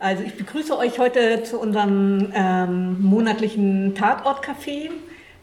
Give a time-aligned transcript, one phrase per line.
[0.00, 4.90] Also ich begrüße euch heute zu unserem ähm, monatlichen Tatortcafé.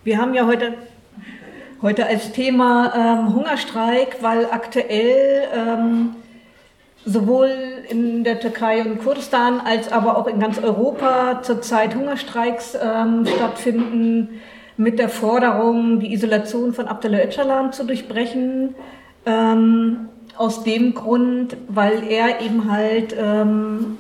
[0.06, 0.76] Wir haben ja heute,
[1.82, 6.16] heute als Thema ähm, Hungerstreik, weil aktuell ähm,
[7.04, 7.50] sowohl
[7.90, 14.40] in der Türkei und Kurdistan als aber auch in ganz Europa zurzeit Hungerstreiks ähm, stattfinden
[14.78, 18.74] mit der Forderung, die Isolation von Abdullah Öcalan zu durchbrechen.
[19.26, 23.98] Ähm, aus dem Grund, weil er eben halt ähm,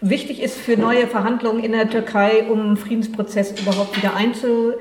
[0.00, 4.78] wichtig ist für neue Verhandlungen in der Türkei, um einen Friedensprozess überhaupt wieder einzuleiten,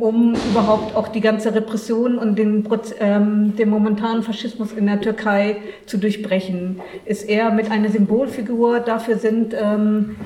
[0.00, 2.68] um überhaupt auch die ganze Repression und den,
[3.00, 5.56] ähm, den momentanen Faschismus in der Türkei
[5.86, 6.80] zu durchbrechen.
[7.04, 8.80] Ist er mit einer Symbolfigur.
[8.80, 10.16] Dafür sind ähm,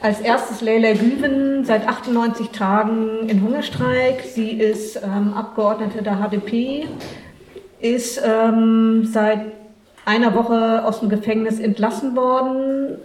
[0.00, 4.22] als erstes Leila Güven seit 98 Tagen in Hungerstreik.
[4.22, 6.86] Sie ist ähm, Abgeordnete der HDP,
[7.80, 9.40] ist ähm, seit
[10.08, 12.96] einer Woche aus dem Gefängnis entlassen worden,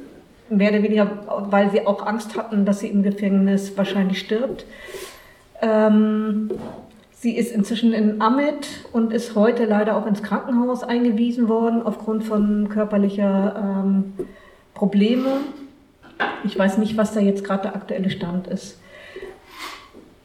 [0.49, 1.12] mehr oder weniger,
[1.49, 4.65] weil sie auch Angst hatten, dass sie im Gefängnis wahrscheinlich stirbt.
[5.62, 6.49] Ähm,
[7.12, 12.23] sie ist inzwischen in Amit und ist heute leider auch ins Krankenhaus eingewiesen worden aufgrund
[12.23, 14.13] von körperlicher ähm,
[14.73, 15.41] Probleme.
[16.45, 18.79] Ich weiß nicht, was da jetzt gerade der aktuelle Stand ist.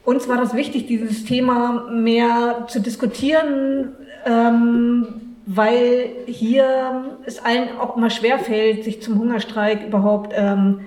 [0.04, 3.96] Uns war das wichtig, dieses Thema mehr zu diskutieren.
[4.24, 10.80] Ähm, weil hier es allen auch immer schwerfällt, sich zum Hungerstreik überhaupt ähm,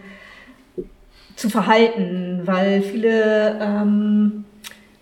[1.35, 4.45] zu verhalten, weil viele ähm,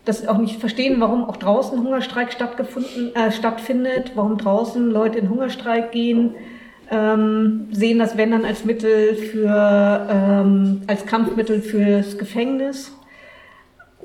[0.06, 5.30] das auch nicht verstehen, warum auch draußen Hungerstreik stattgefunden, äh, stattfindet, warum draußen Leute in
[5.30, 6.36] Hungerstreik gehen,
[6.90, 12.94] ähm, sehen das wenn dann als Mittel für, ähm, als Kampfmittel fürs Gefängnis.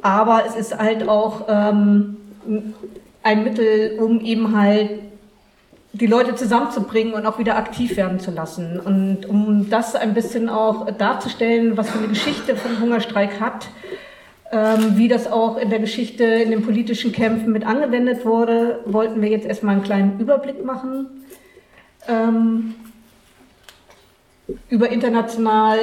[0.03, 2.17] Aber es ist halt auch ähm,
[3.23, 5.14] ein Mittel, um eben halt
[5.95, 8.81] die Leute zusammenzubringen und auch wieder aktiv werden zu lassen.
[8.81, 13.69] Und um das ein bisschen auch darzustellen, was für eine Geschichte von Hungerstreik hat,
[14.51, 19.23] ähm, wie das auch in der Geschichte, in den politischen Kämpfen mit angewendet wurde, wollten
[19.23, 21.07] wir jetzt erstmal einen kleinen Überblick machen.
[22.09, 22.75] Ähm,
[24.69, 25.79] über international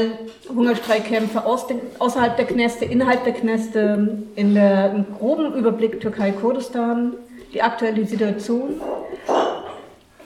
[0.49, 7.13] Hungerstreikkämpfe aus den, außerhalb der Kneste, innerhalb der Kneste, in der groben Überblick Türkei-Kurdistan,
[7.53, 8.79] die aktuelle Situation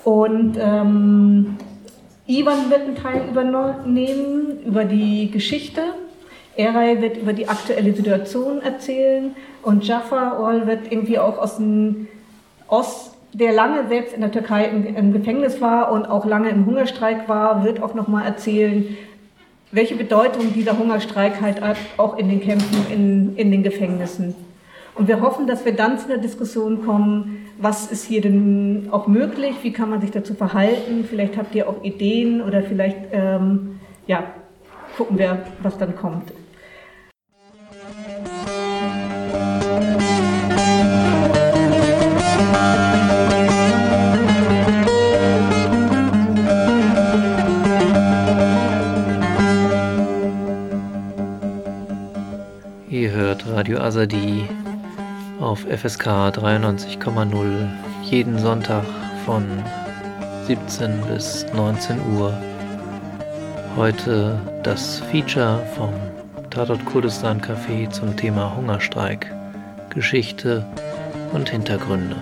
[0.06, 1.58] und ähm,
[2.28, 5.82] Ivan wird einen Teil übernehmen über die Geschichte.
[6.56, 12.08] Eray wird über die aktuelle Situation erzählen und Jafar Ol wird irgendwie auch aus dem
[12.68, 16.68] Ost, der lange selbst in der Türkei im, im Gefängnis war und auch lange im
[16.68, 18.96] Hungerstreik war, wird auch nochmal erzählen,
[19.72, 21.62] welche Bedeutung dieser Hungerstreik halt
[21.98, 24.36] auch in den Kämpfen in, in den Gefängnissen.
[24.96, 29.08] Und wir hoffen, dass wir dann zu einer Diskussion kommen, was ist hier denn auch
[29.08, 33.80] möglich, wie kann man sich dazu verhalten, vielleicht habt ihr auch Ideen oder vielleicht, ähm,
[34.08, 34.24] ja,
[34.96, 36.32] gucken wir, was dann kommt.
[52.90, 54.48] Ihr hört Radio Azadi
[55.40, 57.68] auf FSK 93,0
[58.04, 58.84] jeden Sonntag
[59.26, 59.46] von
[60.48, 62.34] 17 bis 19 Uhr.
[63.76, 65.94] Heute das Feature vom
[66.50, 69.34] Tatort Kurdistan Café zum Thema Hungerstreik,
[69.90, 70.66] Geschichte
[71.34, 72.16] und Hintergründe.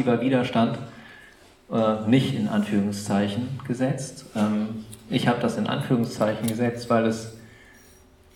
[0.00, 0.78] Passiver Widerstand,
[1.70, 4.24] äh, nicht in Anführungszeichen gesetzt.
[4.34, 7.36] Ähm, ich habe das in Anführungszeichen gesetzt, weil es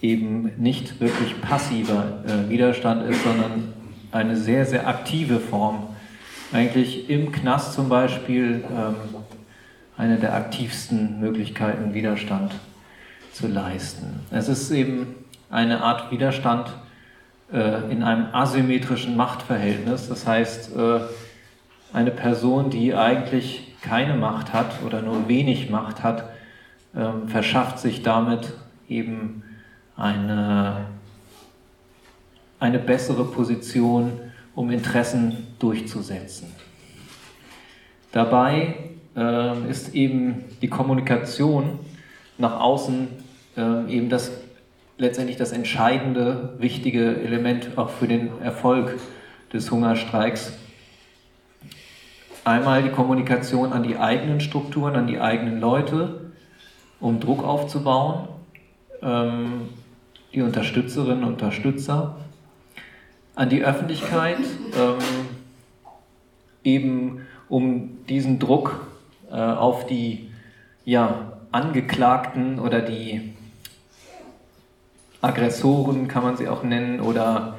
[0.02, 3.72] eben nicht wirklich passiver äh, Widerstand ist, sondern
[4.12, 5.88] eine sehr, sehr aktive Form.
[6.52, 8.96] Eigentlich im Knast zum Beispiel ähm,
[9.96, 12.52] eine der aktivsten Möglichkeiten, Widerstand
[13.32, 14.20] zu leisten.
[14.30, 15.14] Es ist eben
[15.50, 16.68] eine Art Widerstand,
[17.52, 20.08] äh, in einem asymmetrischen Machtverhältnis.
[20.08, 21.00] Das heißt, äh,
[21.94, 26.24] eine Person, die eigentlich keine Macht hat oder nur wenig Macht hat,
[26.94, 28.52] ähm, verschafft sich damit
[28.88, 29.44] eben
[29.96, 30.86] eine,
[32.58, 34.20] eine bessere Position,
[34.54, 36.48] um Interessen durchzusetzen.
[38.12, 38.74] Dabei
[39.16, 41.78] äh, ist eben die Kommunikation
[42.38, 43.08] nach außen
[43.56, 44.32] äh, eben das
[44.98, 48.96] letztendlich das entscheidende, wichtige Element auch für den Erfolg
[49.52, 50.52] des Hungerstreiks.
[52.44, 56.30] Einmal die Kommunikation an die eigenen Strukturen, an die eigenen Leute,
[57.00, 58.28] um Druck aufzubauen,
[59.00, 59.70] ähm,
[60.34, 62.16] die Unterstützerinnen und Unterstützer,
[63.34, 64.38] an die Öffentlichkeit,
[64.76, 64.98] ähm,
[66.64, 68.88] eben um diesen Druck
[69.30, 70.30] äh, auf die
[70.84, 73.34] ja, Angeklagten oder die
[75.22, 77.58] Aggressoren kann man sie auch nennen oder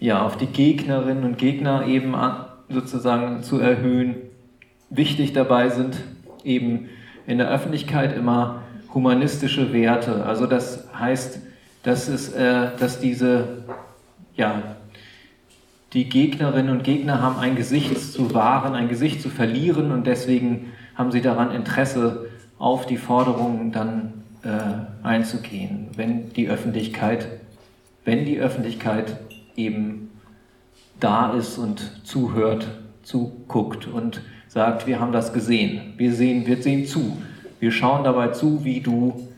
[0.00, 2.16] ja, auf die Gegnerinnen und Gegner eben
[2.68, 4.16] sozusagen zu erhöhen.
[4.90, 5.96] Wichtig dabei sind
[6.44, 6.88] eben
[7.26, 8.62] in der Öffentlichkeit immer
[8.94, 10.24] humanistische Werte.
[10.24, 11.40] Also das heißt,
[11.82, 13.64] dass, es, äh, dass diese,
[14.34, 14.62] ja,
[15.92, 20.72] die Gegnerinnen und Gegner haben ein Gesicht zu wahren, ein Gesicht zu verlieren und deswegen
[20.94, 22.26] haben sie daran Interesse,
[22.58, 27.28] auf die Forderungen dann äh, einzugehen, wenn die Öffentlichkeit,
[28.04, 29.18] wenn die Öffentlichkeit
[29.56, 30.05] eben
[31.00, 32.68] da ist und zuhört,
[33.02, 37.18] zuguckt und sagt, wir haben das gesehen, wir sehen, wir sehen zu,
[37.60, 39.28] wir schauen dabei zu, wie du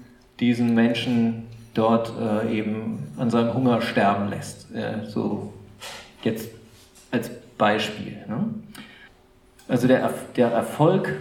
[0.41, 4.75] diesen Menschen dort äh, eben an seinem Hunger sterben lässt.
[4.75, 5.53] Äh, so
[6.23, 6.51] jetzt
[7.11, 8.19] als Beispiel.
[8.29, 8.51] Ne?
[9.69, 11.15] Also der, der Erfolg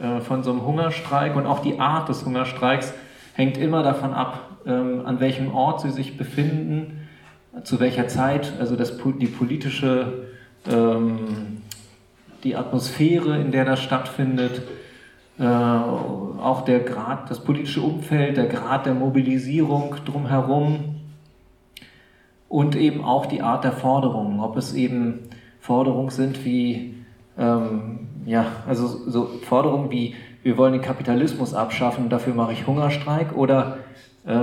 [0.00, 2.92] äh, von so einem Hungerstreik und auch die Art des Hungerstreiks
[3.34, 6.99] hängt immer davon ab, ähm, an welchem Ort sie sich befinden,
[7.64, 10.28] zu welcher Zeit, also das, die politische,
[10.68, 11.62] ähm,
[12.44, 14.62] die Atmosphäre, in der das stattfindet,
[15.38, 20.96] äh, auch der Grad, das politische Umfeld, der Grad der Mobilisierung drumherum
[22.48, 25.20] und eben auch die Art der Forderungen, ob es eben
[25.60, 26.94] Forderungen sind wie
[27.38, 33.36] ähm, ja, also so Forderungen wie, wir wollen den Kapitalismus abschaffen, dafür mache ich Hungerstreik
[33.36, 33.78] oder
[34.26, 34.38] äh,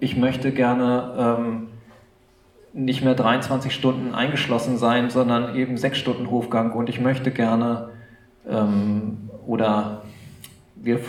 [0.00, 1.68] ich möchte gerne ähm,
[2.76, 7.88] nicht mehr 23 Stunden eingeschlossen sein, sondern eben sechs Stunden Hofgang und ich möchte gerne
[8.46, 10.02] ähm, oder
[10.74, 11.00] wir,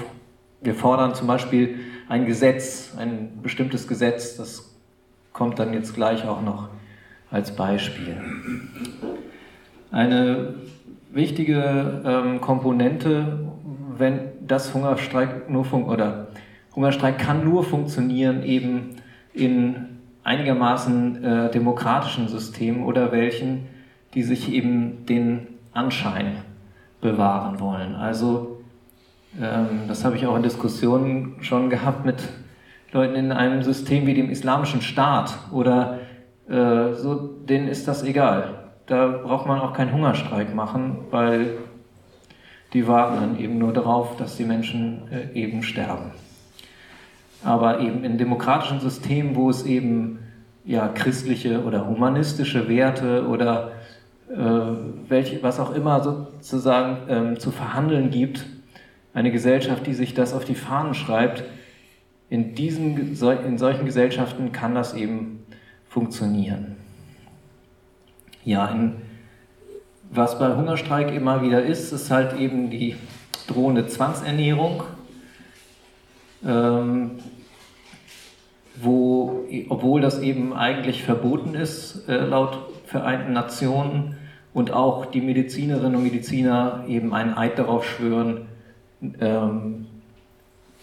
[0.61, 1.75] wir fordern zum Beispiel
[2.07, 4.77] ein Gesetz, ein bestimmtes Gesetz, das
[5.33, 6.69] kommt dann jetzt gleich auch noch
[7.29, 8.15] als Beispiel.
[9.91, 10.53] Eine
[11.11, 13.45] wichtige ähm, Komponente,
[13.97, 16.27] wenn das Hungerstreik nur fun oder
[16.73, 18.95] Hungerstreik kann nur funktionieren eben
[19.33, 19.96] in
[20.27, 23.68] einigermaßen äh, demokratischen Systemen oder welchen,
[24.13, 26.38] die sich eben den Anschein
[27.01, 27.95] bewahren wollen.
[27.95, 28.62] Also
[29.41, 32.21] ähm, das habe ich auch in Diskussionen schon gehabt mit
[32.91, 36.00] Leuten in einem System wie dem Islamischen Staat oder
[36.50, 41.57] äh, so, denen ist das egal da braucht man auch keinen Hungerstreik machen, weil
[42.73, 46.12] die warten dann eben nur darauf, dass die Menschen äh, eben sterben.
[47.43, 50.19] Aber eben in demokratischen Systemen, wo es eben
[50.65, 53.71] ja, christliche oder humanistische Werte oder
[54.29, 54.35] äh,
[55.07, 58.45] welche, was auch immer sozusagen ähm, zu verhandeln gibt,
[59.13, 61.44] eine Gesellschaft, die sich das auf die Fahnen schreibt,
[62.29, 65.45] in, diesen, in solchen Gesellschaften kann das eben
[65.87, 66.75] funktionieren.
[68.44, 68.97] Ja, in,
[70.11, 72.95] was bei Hungerstreik immer wieder ist, ist halt eben die
[73.47, 74.83] drohende Zwangsernährung,
[76.47, 77.11] ähm,
[78.75, 84.16] wo, obwohl das eben eigentlich verboten ist, äh, laut Vereinten Nationen,
[84.57, 88.47] und auch die Medizinerinnen und Mediziner eben einen Eid darauf schwören,
[89.19, 89.85] ähm,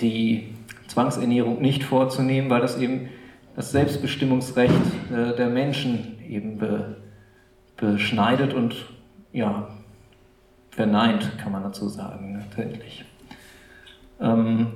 [0.01, 0.55] die
[0.87, 3.09] Zwangsernährung nicht vorzunehmen, weil das eben
[3.57, 4.73] das Selbstbestimmungsrecht
[5.13, 6.99] äh, der Menschen eben be
[7.77, 8.77] beschneidet und
[9.33, 9.67] ja,
[10.71, 13.05] verneint, kann man dazu sagen, natürlich.
[14.21, 14.69] Ähm,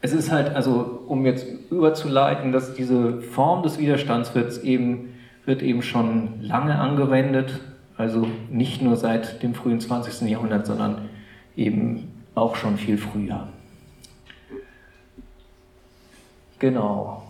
[0.00, 5.62] es ist halt, also um jetzt überzuleiten, dass diese Form des Widerstands wird eben, wird
[5.62, 7.60] eben schon lange angewendet,
[7.96, 10.28] also nicht nur seit dem frühen 20.
[10.28, 11.08] Jahrhundert, sondern
[11.56, 13.48] eben auch schon viel früher.
[16.58, 17.22] Genau.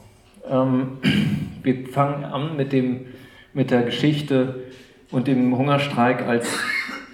[0.48, 0.98] Ähm,
[1.62, 3.06] wir fangen an mit dem
[3.56, 4.54] mit der Geschichte
[5.10, 6.46] und dem Hungerstreik als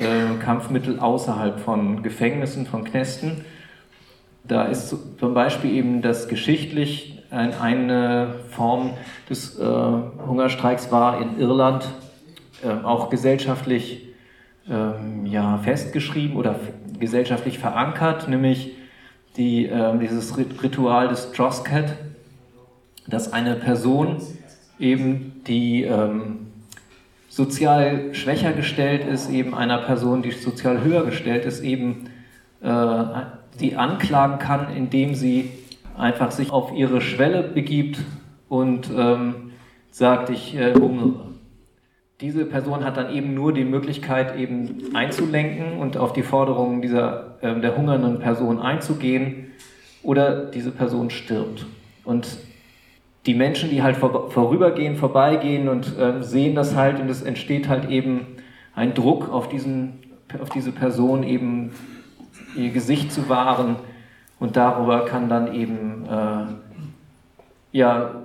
[0.00, 3.44] äh, Kampfmittel außerhalb von Gefängnissen, von Knästen.
[4.44, 8.90] Da ist zum Beispiel eben das geschichtlich eine Form
[9.30, 11.88] des äh, Hungerstreiks war in Irland
[12.62, 14.06] äh, auch gesellschaftlich
[14.68, 16.56] ähm, ja, festgeschrieben oder
[16.98, 18.72] gesellschaftlich verankert, nämlich
[19.36, 21.96] die, äh, dieses Ritual des Troscat,
[23.06, 24.18] dass eine Person
[24.78, 26.48] eben, die ähm,
[27.28, 32.10] sozial schwächer gestellt ist, eben einer Person, die sozial höher gestellt ist, eben
[32.62, 32.66] äh,
[33.60, 35.50] die anklagen kann, indem sie
[35.96, 37.98] einfach sich auf ihre Schwelle begibt
[38.48, 39.52] und ähm,
[39.90, 41.32] sagt, ich äh, hungere.
[42.20, 47.36] Diese Person hat dann eben nur die Möglichkeit, eben einzulenken und auf die Forderungen dieser,
[47.42, 49.50] äh, der hungernden Person einzugehen
[50.02, 51.66] oder diese Person stirbt.
[52.04, 52.38] Und
[53.26, 57.68] die Menschen, die halt vor, vorübergehen, vorbeigehen und äh, sehen das halt und es entsteht
[57.68, 58.26] halt eben
[58.74, 60.00] ein Druck auf, diesen,
[60.40, 61.72] auf diese Person eben
[62.54, 63.76] ihr Gesicht zu wahren
[64.38, 66.46] und darüber kann dann eben äh,
[67.72, 68.22] ja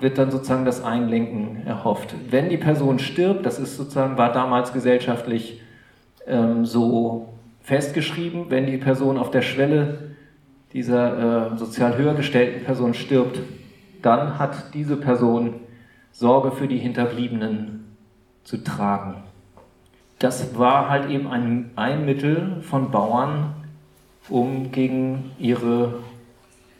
[0.00, 2.14] wird dann sozusagen das Einlenken erhofft.
[2.28, 5.60] Wenn die Person stirbt, das ist sozusagen, war damals gesellschaftlich
[6.26, 7.28] ähm, so
[7.62, 10.16] festgeschrieben, wenn die Person auf der Schwelle
[10.72, 13.40] dieser äh, sozial höher gestellten Person stirbt,
[14.02, 15.54] dann hat diese Person
[16.10, 17.84] Sorge für die Hinterbliebenen
[18.42, 19.22] zu tragen.
[20.24, 23.52] Das war halt eben ein, ein Mittel von Bauern,
[24.30, 25.96] um gegen ihre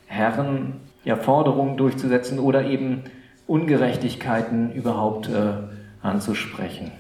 [0.07, 3.03] Herren ja, Forderungen durchzusetzen oder eben
[3.47, 5.53] Ungerechtigkeiten überhaupt äh,
[6.01, 6.91] anzusprechen.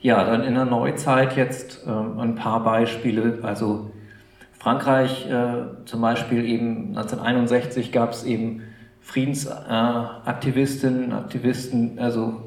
[0.00, 3.40] Ja, dann in der Neuzeit jetzt äh, ein paar Beispiele.
[3.42, 3.90] Also
[4.58, 8.62] Frankreich äh, zum Beispiel eben 1961 gab es eben
[9.02, 12.43] Friedensaktivistinnen, Aktivisten, also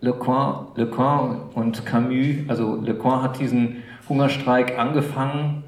[0.00, 2.48] Lecoin, Lecoin und Camus.
[2.48, 5.62] Also Lecoin hat diesen Hungerstreik angefangen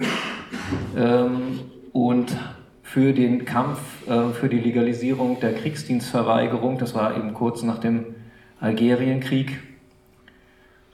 [0.97, 1.61] ähm,
[1.93, 2.37] und
[2.83, 6.79] für den Kampf äh, für die Legalisierung der Kriegsdienstverweigerung.
[6.79, 8.15] Das war eben kurz nach dem
[8.61, 9.61] Algerienkrieg.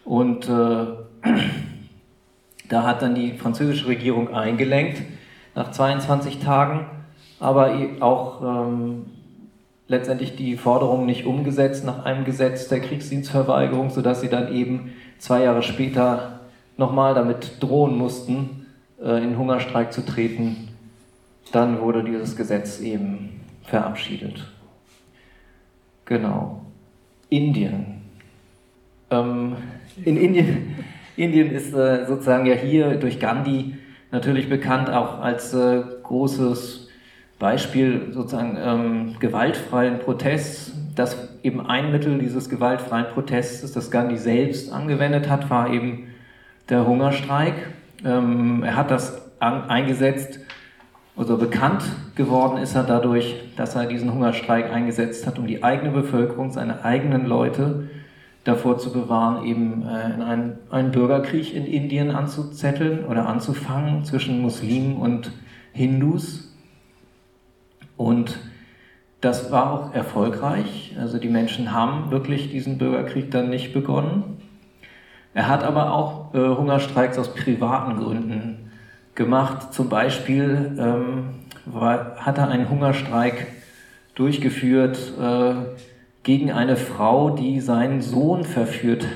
[0.04, 0.86] Und äh,
[2.68, 5.02] da hat dann die französische Regierung eingelenkt
[5.54, 6.86] nach 22 Tagen,
[7.40, 9.06] aber auch ähm,
[9.88, 15.42] letztendlich die Forderung nicht umgesetzt nach einem Gesetz der Kriegsdienstverweigerung, sodass sie dann eben zwei
[15.42, 16.40] Jahre später
[16.76, 18.66] nochmal damit drohen mussten,
[19.02, 20.68] äh, in Hungerstreik zu treten
[21.52, 24.44] dann wurde dieses Gesetz eben verabschiedet.
[26.04, 26.62] Genau.
[27.30, 28.02] Indien.
[29.10, 29.56] Ähm,
[30.04, 30.76] in Indien,
[31.16, 33.74] Indien ist äh, sozusagen ja hier durch Gandhi
[34.10, 36.87] natürlich bekannt auch als äh, großes
[37.38, 40.72] Beispiel sozusagen ähm, gewaltfreien Protests.
[40.94, 46.08] Das eben ein Mittel dieses gewaltfreien Protests, das Gandhi selbst angewendet hat, war eben
[46.68, 47.54] der Hungerstreik.
[48.04, 50.40] Ähm, er hat das an, eingesetzt,
[51.16, 51.82] also bekannt
[52.14, 56.84] geworden ist er dadurch, dass er diesen Hungerstreik eingesetzt hat, um die eigene Bevölkerung, seine
[56.84, 57.88] eigenen Leute
[58.44, 64.40] davor zu bewahren, eben äh, in einen, einen Bürgerkrieg in Indien anzuzetteln oder anzufangen zwischen
[64.40, 65.32] Muslimen und
[65.72, 66.47] Hindus.
[67.98, 68.38] Und
[69.20, 70.96] das war auch erfolgreich.
[70.98, 74.40] Also die Menschen haben wirklich diesen Bürgerkrieg dann nicht begonnen.
[75.34, 78.70] Er hat aber auch äh, Hungerstreiks aus privaten Gründen
[79.14, 79.74] gemacht.
[79.74, 81.34] Zum Beispiel ähm,
[81.66, 83.48] war, hat er einen Hungerstreik
[84.14, 85.54] durchgeführt äh,
[86.22, 89.06] gegen eine Frau, die seinen Sohn verführt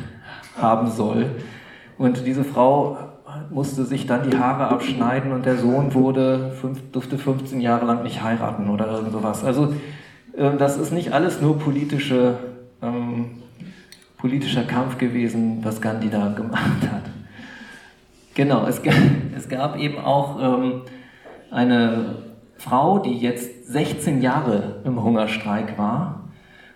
[0.61, 1.31] haben soll.
[1.99, 3.12] Und diese Frau
[3.53, 8.03] musste sich dann die Haare abschneiden und der Sohn wurde, fünf, durfte 15 Jahre lang
[8.03, 9.45] nicht heiraten oder irgend sowas.
[9.45, 9.75] Also
[10.37, 12.39] äh, das ist nicht alles nur politische,
[12.83, 13.43] ähm,
[14.19, 17.05] politischer Kampf gewesen, was Gandhi da gemacht hat.
[18.35, 18.81] Genau, es,
[19.37, 20.83] es gab eben auch ähm,
[21.51, 22.17] eine
[22.59, 26.29] Frau, die jetzt 16 Jahre im Hungerstreik war,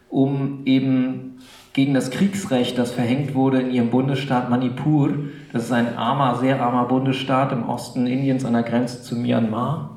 [0.09, 1.36] um eben
[1.77, 5.13] gegen das Kriegsrecht, das verhängt wurde in ihrem Bundesstaat Manipur.
[5.53, 9.91] Das ist ein armer, sehr armer Bundesstaat im Osten Indiens an der Grenze zu Myanmar.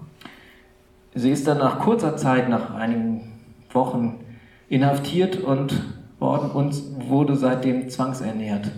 [1.16, 3.32] Sie ist dann nach kurzer Zeit, nach einigen
[3.72, 4.20] Wochen,
[4.68, 5.82] inhaftiert und
[6.20, 6.76] worden und
[7.08, 8.72] wurde seitdem zwangsernährt.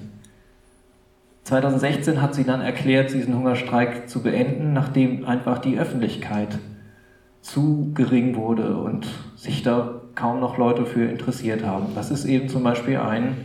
[1.45, 6.59] 2016 hat sie dann erklärt, diesen Hungerstreik zu beenden, nachdem einfach die Öffentlichkeit
[7.41, 9.07] zu gering wurde und
[9.41, 11.95] sich da kaum noch Leute für interessiert haben.
[11.95, 13.37] Das ist eben zum Beispiel ein,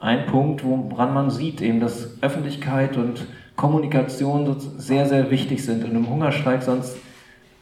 [0.00, 5.84] ein Punkt, woran man sieht, eben, dass Öffentlichkeit und Kommunikation sehr, sehr wichtig sind.
[5.84, 6.96] In einem Hungerstreik sonst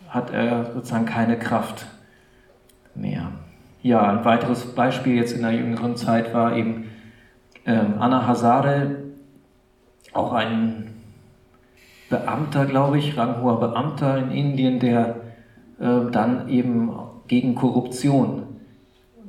[0.09, 1.87] hat er sozusagen keine Kraft
[2.95, 3.33] mehr.
[3.83, 6.89] Ja, ein weiteres Beispiel jetzt in der jüngeren Zeit war eben
[7.67, 8.97] ähm, Anna Hazare,
[10.13, 10.95] auch ein
[12.11, 15.30] Beamter, glaube ich, ranghoher Beamter in Indien, der äh,
[15.87, 16.91] dann eben
[17.27, 18.43] gegen Korruption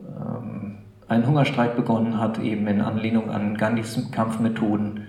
[0.06, 0.78] ähm,
[1.08, 5.06] einen Hungerstreik begonnen hat, eben in Anlehnung an Gandhis Kampfmethoden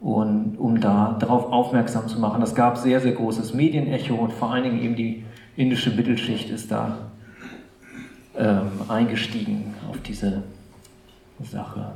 [0.00, 2.40] und um da darauf aufmerksam zu machen.
[2.40, 5.24] Das gab sehr, sehr großes Medienecho und vor allen Dingen eben die
[5.56, 6.96] indische Mittelschicht ist da
[8.36, 10.42] ähm, eingestiegen auf diese
[11.42, 11.92] Sache.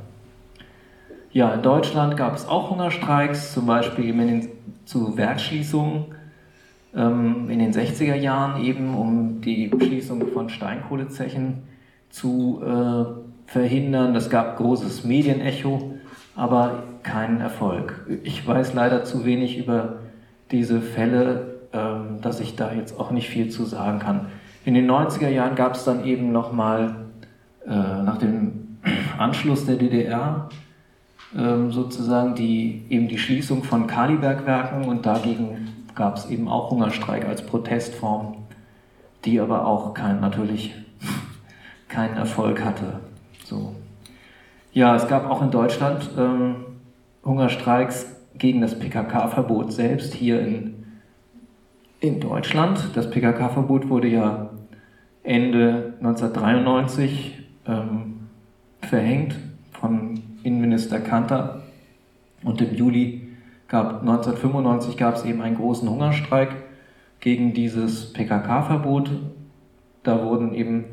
[1.31, 4.49] Ja, in Deutschland gab es auch Hungerstreiks, zum Beispiel eben den,
[4.85, 6.05] zu Werkschließungen
[6.95, 11.63] ähm, in den 60er Jahren, eben um die Schließung von Steinkohlezechen
[12.09, 14.13] zu äh, verhindern.
[14.13, 15.95] Das gab großes Medienecho,
[16.35, 18.05] aber keinen Erfolg.
[18.23, 19.97] Ich weiß leider zu wenig über
[20.51, 24.27] diese Fälle, ähm, dass ich da jetzt auch nicht viel zu sagen kann.
[24.63, 26.95] In den 90er Jahren gab es dann eben nochmal
[27.65, 28.77] äh, nach dem
[29.17, 30.49] Anschluss der DDR
[31.37, 37.25] ähm, sozusagen die, eben die Schließung von Kalibergwerken und dagegen gab es eben auch Hungerstreik
[37.25, 38.35] als Protestform,
[39.23, 40.73] die aber auch kein, natürlich
[41.87, 42.99] keinen Erfolg hatte.
[43.45, 43.75] So.
[44.73, 46.55] Ja, es gab auch in Deutschland ähm,
[47.23, 50.85] Hungerstreiks gegen das PKK-Verbot selbst hier in,
[52.01, 52.89] in Deutschland.
[52.93, 54.49] Das PKK-Verbot wurde ja
[55.23, 58.27] Ende 1993 ähm,
[58.81, 59.37] verhängt
[59.71, 61.63] von Innenminister Kanter.
[62.43, 63.24] Und im Juli
[63.67, 66.55] gab 1995 gab es eben einen großen Hungerstreik
[67.19, 69.09] gegen dieses PKK-Verbot.
[70.03, 70.85] Da wurden eben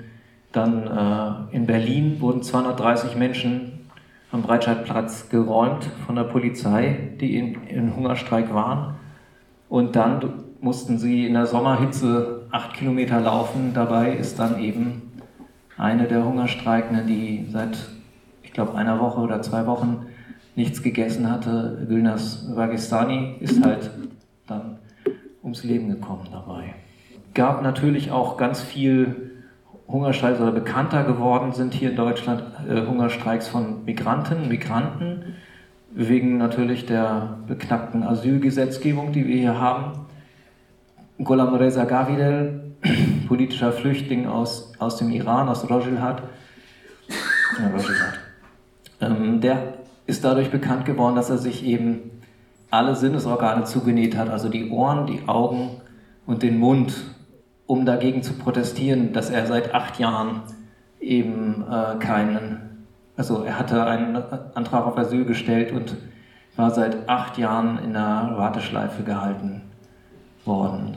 [0.53, 3.89] dann äh, in Berlin wurden 230 Menschen
[4.31, 8.95] am Breitscheidplatz geräumt von der Polizei, die in, in Hungerstreik waren.
[9.69, 13.73] Und dann mussten sie in der Sommerhitze acht Kilometer laufen.
[13.75, 15.13] Dabei ist dann eben
[15.77, 17.77] eine der Hungerstreikenden, die seit
[18.43, 20.07] ich glaube, einer Woche oder zwei Wochen
[20.55, 23.91] nichts gegessen hatte, Gülnas Vagestani, ist halt
[24.47, 24.79] dann
[25.43, 26.75] ums Leben gekommen dabei.
[27.35, 29.31] Gab natürlich auch ganz viel
[29.89, 35.37] Hungerstreiks oder bekannter geworden sind hier in Deutschland äh, Hungerstreiks von Migranten, Migranten,
[35.91, 40.07] wegen natürlich der beknackten Asylgesetzgebung, die wir hier haben.
[41.23, 42.75] Gholam Reza Gavidel,
[43.29, 46.23] politischer Flüchtling aus, aus dem Iran, aus Rojilhat,
[47.59, 48.21] ja, Rojilhat
[49.03, 49.75] ähm, der
[50.07, 52.11] ist dadurch bekannt geworden, dass er sich eben
[52.71, 55.81] alle Sinnesorgane zugenäht hat, also die Ohren, die Augen
[56.27, 56.95] und den Mund,
[57.67, 60.43] um dagegen zu protestieren, dass er seit acht Jahren
[61.01, 62.87] eben äh, keinen,
[63.17, 64.17] also er hatte einen
[64.55, 65.97] Antrag auf Asyl gestellt und
[66.57, 69.63] war seit acht Jahren in der Warteschleife gehalten
[70.45, 70.97] worden.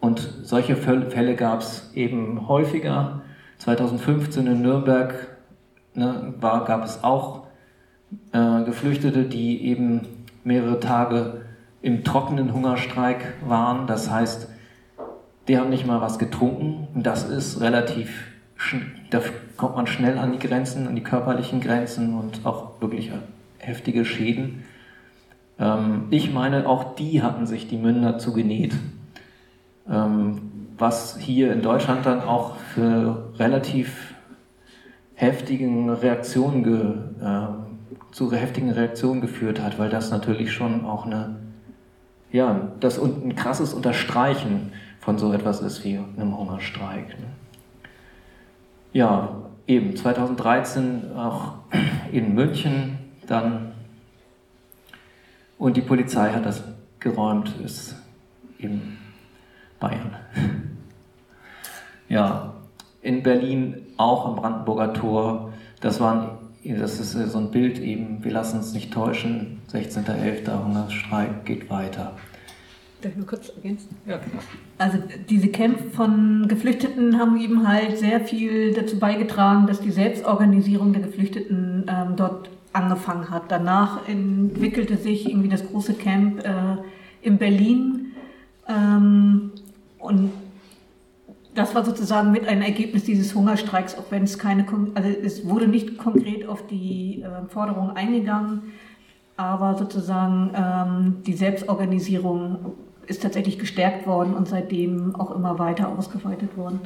[0.00, 3.20] Und solche Fälle gab es eben häufiger.
[3.58, 5.14] 2015 in Nürnberg
[5.94, 7.46] ne, war, gab es auch
[8.32, 10.02] äh, Geflüchtete, die eben
[10.44, 11.42] mehrere Tage
[11.82, 13.86] im trockenen Hungerstreik waren.
[13.86, 14.48] Das heißt,
[15.48, 16.88] die haben nicht mal was getrunken.
[16.94, 18.26] Und das ist relativ,
[19.10, 19.20] da
[19.56, 23.10] kommt man schnell an die Grenzen, an die körperlichen Grenzen und auch wirklich
[23.58, 24.64] heftige Schäden.
[25.58, 28.74] Ähm, ich meine, auch die hatten sich die Münder zugenäht.
[29.88, 30.40] Ähm,
[30.78, 34.14] was hier in Deutschland dann auch für relativ
[35.14, 37.69] heftigen Reaktionen ge, äh,
[38.12, 41.36] zu heftigen Reaktionen geführt hat, weil das natürlich schon auch eine,
[42.32, 47.08] ja, das ein krasses Unterstreichen von so etwas ist wie einem Hungerstreik.
[47.18, 47.26] Ne?
[48.92, 51.54] Ja, eben 2013 auch
[52.12, 53.72] in München dann
[55.58, 56.64] und die Polizei hat das
[56.98, 57.96] geräumt, ist
[58.58, 58.98] in
[59.78, 60.16] Bayern.
[62.08, 62.54] Ja,
[63.02, 65.52] in Berlin auch am Brandenburger Tor.
[65.80, 70.64] Das waren das ist so ein Bild eben, wir lassen uns nicht täuschen, 16.11.
[70.64, 72.16] Hungerstreik geht weiter.
[73.00, 73.96] Darf ich nur kurz ergänzen?
[74.04, 74.42] Ja, klar.
[74.76, 74.98] Also
[75.30, 81.02] diese Kämpfe von Geflüchteten haben eben halt sehr viel dazu beigetragen, dass die Selbstorganisierung der
[81.02, 83.44] Geflüchteten ähm, dort angefangen hat.
[83.48, 86.76] Danach entwickelte sich irgendwie das große Camp äh,
[87.22, 88.12] in Berlin
[88.68, 89.52] ähm,
[89.98, 90.30] und
[91.54, 95.66] das war sozusagen mit ein Ergebnis dieses Hungerstreiks, auch wenn es keine, also es wurde
[95.66, 98.72] nicht konkret auf die äh, Forderung eingegangen,
[99.36, 102.74] aber sozusagen ähm, die Selbstorganisierung
[103.06, 106.80] ist tatsächlich gestärkt worden und seitdem auch immer weiter ausgeweitet worden.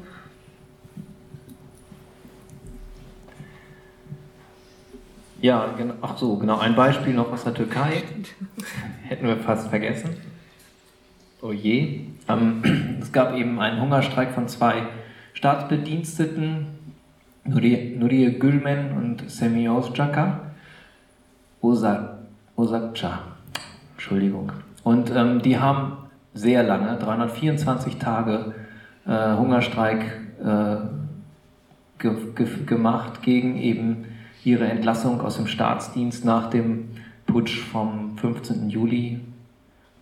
[5.43, 8.05] Ja, genau, ach so, genau, ein Beispiel noch aus der Türkei.
[9.03, 10.17] Hätten wir fast vergessen.
[11.45, 12.01] Oh je.
[12.27, 12.63] Ähm,
[13.03, 14.87] es gab eben einen Hungerstreik von zwei
[15.35, 16.69] Staatsbediensteten,
[17.45, 20.41] Nuriye Gülmen und Semih Özcaka.
[21.61, 23.19] Osakca,
[23.93, 24.53] Entschuldigung.
[24.85, 25.99] Und ähm, die haben
[26.33, 28.55] sehr lange, 324 Tage,
[29.07, 30.01] äh, Hungerstreik
[30.43, 30.77] äh,
[31.99, 34.07] ge ge gemacht gegen eben
[34.45, 36.89] ihre Entlassung aus dem Staatsdienst nach dem
[37.27, 38.71] Putsch vom 15.
[38.71, 39.21] Juli,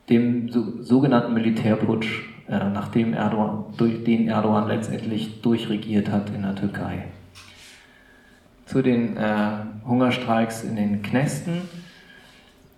[0.08, 6.54] dem so, sogenannten Militärputsch, äh, nachdem Erdogan, durch den Erdogan letztendlich durchregiert hat in der
[6.54, 7.04] Türkei.
[8.66, 9.50] Zu den äh,
[9.86, 11.62] Hungerstreiks in den Knästen.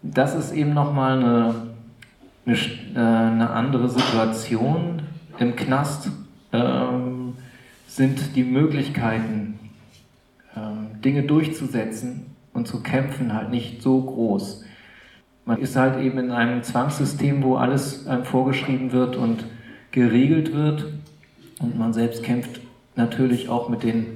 [0.03, 1.55] Das ist eben nochmal eine,
[2.47, 2.57] eine,
[2.95, 5.03] äh, eine andere Situation.
[5.39, 6.11] Im Knast
[6.53, 7.35] ähm,
[7.87, 9.59] sind die Möglichkeiten,
[10.57, 14.65] ähm, Dinge durchzusetzen und zu kämpfen, halt nicht so groß.
[15.47, 19.45] Man ist halt eben in einem Zwangssystem, wo alles einem vorgeschrieben wird und
[19.91, 20.87] geregelt wird.
[21.61, 22.61] Und man selbst kämpft
[22.97, 24.07] natürlich auch mit den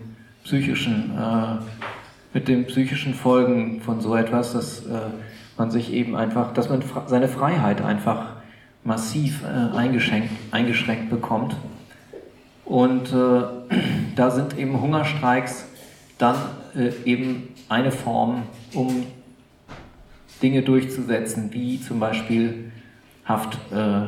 [0.45, 1.57] psychischen, äh,
[2.33, 5.11] mit den psychischen Folgen von so etwas, dass äh,
[5.59, 8.31] man sich eben einfach, dass man seine Freiheit einfach
[8.85, 11.57] massiv äh, eingeschränkt, eingeschränkt bekommt.
[12.65, 13.43] Und äh,
[14.17, 15.67] da sind eben Hungerstreiks
[16.17, 16.37] dann
[16.75, 19.07] äh, eben eine Form, um
[20.43, 22.71] Dinge durchzusetzen, wie zum Beispiel
[23.25, 24.05] Haft, äh,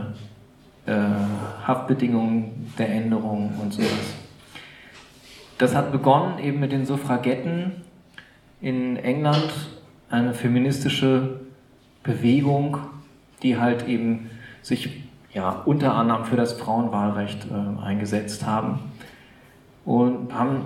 [0.90, 1.04] äh,
[1.66, 4.14] Haftbedingungen der Änderung und sowas.
[5.58, 7.72] Das hat begonnen eben mit den Suffragetten
[8.62, 9.52] in England,
[10.08, 11.40] eine feministische
[12.02, 12.78] Bewegung,
[13.42, 14.30] die halt eben
[14.62, 15.02] sich
[15.34, 18.80] ja, unter anderem für das Frauenwahlrecht äh, eingesetzt haben
[19.84, 20.62] und haben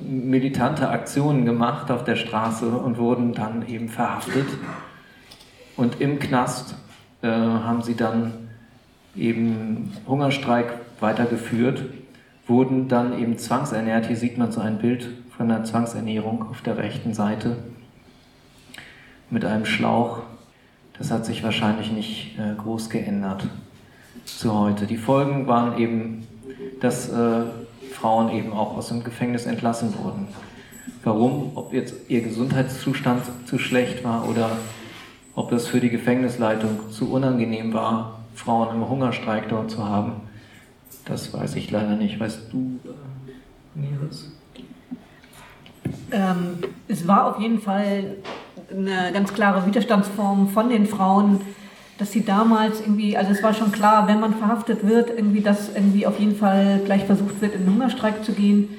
[0.00, 4.46] militante Aktionen gemacht auf der Straße und wurden dann eben verhaftet.
[5.76, 6.74] Und im Knast
[7.22, 8.48] äh, haben sie dann
[9.16, 11.84] eben Hungerstreik weitergeführt,
[12.46, 14.06] wurden dann eben zwangsernährt.
[14.06, 17.56] Hier sieht man so ein Bild von der Zwangsernährung auf der rechten Seite
[19.30, 20.22] mit einem Schlauch.
[20.98, 23.46] Das hat sich wahrscheinlich nicht äh, groß geändert
[24.24, 24.86] zu heute.
[24.86, 26.26] Die Folgen waren eben,
[26.80, 27.44] dass äh,
[28.02, 30.26] Frauen eben auch aus dem Gefängnis entlassen wurden.
[31.04, 31.52] Warum?
[31.54, 34.50] Ob jetzt ihr Gesundheitszustand zu schlecht war oder
[35.36, 40.14] ob das für die Gefängnisleitung zu unangenehm war, Frauen im Hungerstreik dort zu haben,
[41.04, 42.18] das weiß ich leider nicht.
[42.18, 43.92] Weißt du, äh?
[46.10, 48.16] Ähm, es war auf jeden Fall
[48.68, 51.40] eine ganz klare Widerstandsform von den Frauen,
[52.02, 55.72] dass sie damals irgendwie, also es war schon klar, wenn man verhaftet wird, irgendwie, dass
[55.72, 58.70] irgendwie auf jeden Fall gleich versucht wird, in den Hungerstreik zu gehen,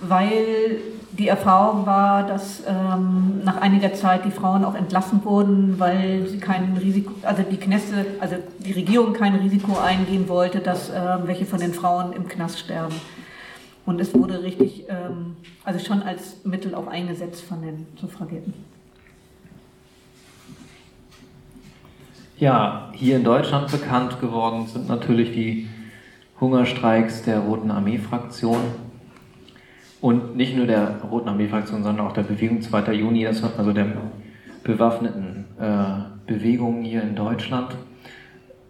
[0.00, 0.78] weil
[1.12, 6.38] die Erfahrung war, dass ähm, nach einiger Zeit die Frauen auch entlassen wurden, weil sie
[6.38, 11.46] kein Risiko, also die Knäste, also die Regierung kein Risiko eingehen wollte, dass äh, welche
[11.46, 12.96] von den Frauen im Knast sterben.
[13.86, 18.52] Und es wurde richtig, ähm, also schon als Mittel auch eingesetzt von den Suffragetten.
[22.36, 25.68] Ja, hier in Deutschland bekannt geworden sind natürlich die
[26.40, 28.58] Hungerstreiks der Roten Armee-Fraktion.
[30.00, 32.92] Und nicht nur der Roten Armee-Fraktion, sondern auch der Bewegung 2.
[32.92, 33.86] Juni, also der
[34.64, 37.76] bewaffneten äh, Bewegungen hier in Deutschland.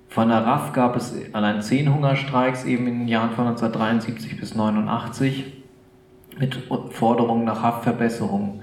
[0.08, 4.52] Von der RAF gab es allein zehn Hungerstreiks eben in den Jahren von 1973 bis
[4.52, 5.52] 1989
[6.38, 6.58] mit
[6.90, 8.60] Forderungen nach Haftverbesserung.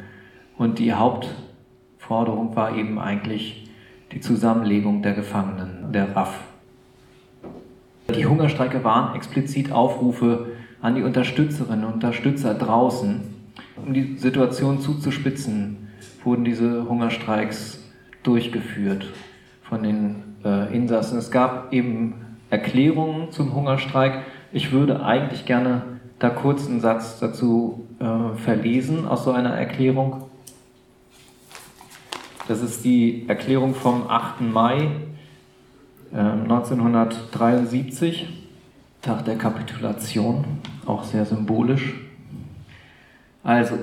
[0.59, 3.60] Und die Hauptforderung war eben eigentlich
[4.11, 6.39] die Zusammenlegung der Gefangenen, der RAF.
[8.15, 10.47] Die Hungerstreike waren explizit Aufrufe
[10.81, 13.21] an die Unterstützerinnen und Unterstützer draußen.
[13.77, 15.89] Um die Situation zuzuspitzen,
[16.23, 17.83] wurden diese Hungerstreiks
[18.23, 19.05] durchgeführt
[19.63, 21.17] von den äh, Insassen.
[21.17, 22.15] Es gab eben
[22.49, 24.25] Erklärungen zum Hungerstreik.
[24.51, 25.83] Ich würde eigentlich gerne
[26.19, 30.23] da kurz einen Satz dazu äh, verlesen aus so einer Erklärung.
[32.47, 34.41] Das ist die Erklärung vom 8.
[34.41, 34.89] Mai
[36.11, 38.47] äh, 1973,
[39.01, 40.43] Tag der Kapitulation,
[40.85, 41.93] auch sehr symbolisch.
[43.43, 43.75] Also,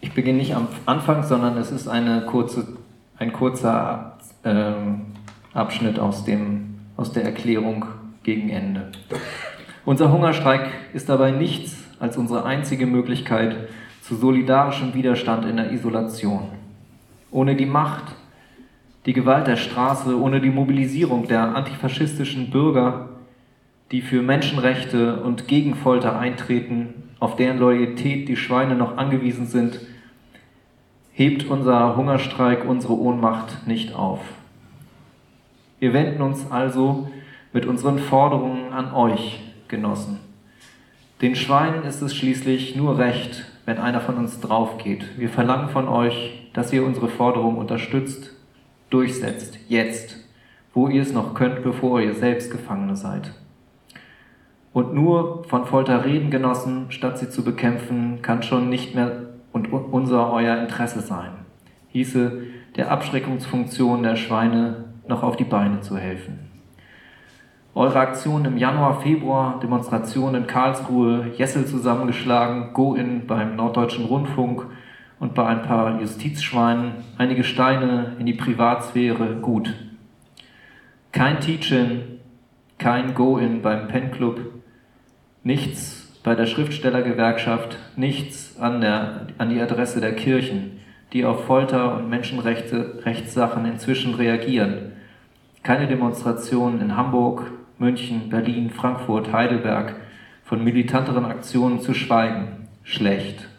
[0.00, 2.66] ich beginne nicht am Anfang, sondern es ist eine kurze,
[3.18, 4.72] ein kurzer äh,
[5.52, 7.84] Abschnitt aus, dem, aus der Erklärung
[8.22, 8.92] gegen Ende.
[9.84, 13.68] Unser Hungerstreik ist dabei nichts als unsere einzige Möglichkeit
[14.02, 16.59] zu solidarischem Widerstand in der Isolation
[17.30, 18.14] ohne die Macht,
[19.06, 23.08] die Gewalt der Straße, ohne die Mobilisierung der antifaschistischen Bürger,
[23.90, 29.80] die für Menschenrechte und gegen Folter eintreten, auf deren Loyalität die Schweine noch angewiesen sind,
[31.12, 34.20] hebt unser Hungerstreik unsere Ohnmacht nicht auf.
[35.78, 37.10] Wir wenden uns also
[37.52, 40.18] mit unseren Forderungen an euch, Genossen.
[41.20, 45.04] Den Schweinen ist es schließlich nur recht, wenn einer von uns draufgeht.
[45.18, 48.34] Wir verlangen von euch, dass ihr unsere Forderung unterstützt,
[48.90, 50.16] durchsetzt, jetzt,
[50.74, 53.32] wo ihr es noch könnt, bevor ihr selbst Gefangene seid.
[54.72, 59.72] Und nur von Folter reden genossen, statt sie zu bekämpfen, kann schon nicht mehr und
[59.72, 61.32] unser euer Interesse sein.
[61.88, 62.42] Hieße
[62.76, 66.50] der Abschreckungsfunktion der Schweine noch auf die Beine zu helfen.
[67.74, 74.66] Eure Aktionen im Januar, Februar, Demonstrationen in Karlsruhe, Jessel zusammengeschlagen, Go-In beim Norddeutschen Rundfunk
[75.20, 79.72] und bei ein paar Justizschweinen, einige Steine in die Privatsphäre, gut.
[81.12, 82.18] Kein Teach-In,
[82.78, 84.40] kein Go-In beim Pen-Club,
[85.44, 90.80] nichts bei der Schriftstellergewerkschaft, nichts an, der, an die Adresse der Kirchen,
[91.12, 94.92] die auf Folter und Menschenrechtssachen inzwischen reagieren.
[95.62, 99.96] Keine Demonstrationen in Hamburg, München, Berlin, Frankfurt, Heidelberg,
[100.44, 102.68] von militanteren Aktionen zu schweigen.
[102.84, 103.49] Schlecht.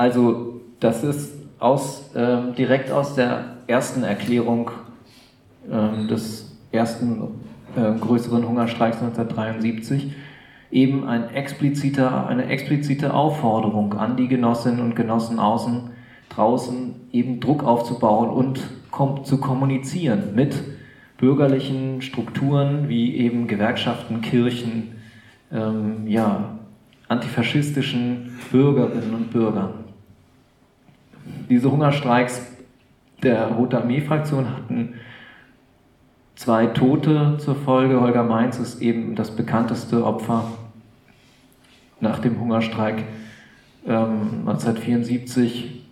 [0.00, 4.70] Also das ist aus, äh, direkt aus der ersten Erklärung
[5.70, 7.20] äh, des ersten
[7.76, 10.14] äh, größeren Hungerstreiks 1973
[10.70, 15.90] eben ein expliziter, eine explizite Aufforderung an die Genossinnen und Genossen außen,
[16.30, 20.56] draußen eben Druck aufzubauen und kom zu kommunizieren mit
[21.18, 24.94] bürgerlichen Strukturen wie eben Gewerkschaften, Kirchen,
[25.52, 26.56] ähm, ja,
[27.08, 29.89] antifaschistischen Bürgerinnen und Bürgern.
[31.48, 32.42] Diese Hungerstreiks
[33.22, 34.94] der Rote Armee-Fraktion hatten
[36.34, 38.00] zwei Tote zur Folge.
[38.00, 40.44] Holger Mainz ist eben das bekannteste Opfer
[42.00, 43.04] nach dem Hungerstreik
[43.86, 45.82] ähm, 1974.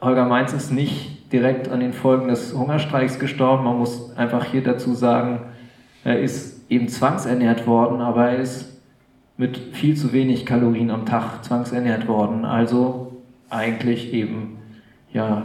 [0.00, 3.64] Holger Mainz ist nicht direkt an den Folgen des Hungerstreiks gestorben.
[3.64, 5.40] Man muss einfach hier dazu sagen,
[6.04, 8.80] er ist eben zwangsernährt worden, aber er ist
[9.36, 12.44] mit viel zu wenig Kalorien am Tag zwangsernährt worden.
[12.44, 13.07] Also
[13.50, 14.58] eigentlich eben
[15.12, 15.42] ja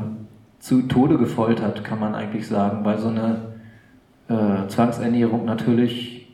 [0.59, 3.53] zu Tode gefoltert, kann man eigentlich sagen, weil so eine
[4.29, 6.27] äh, Zwangsernährung natürlich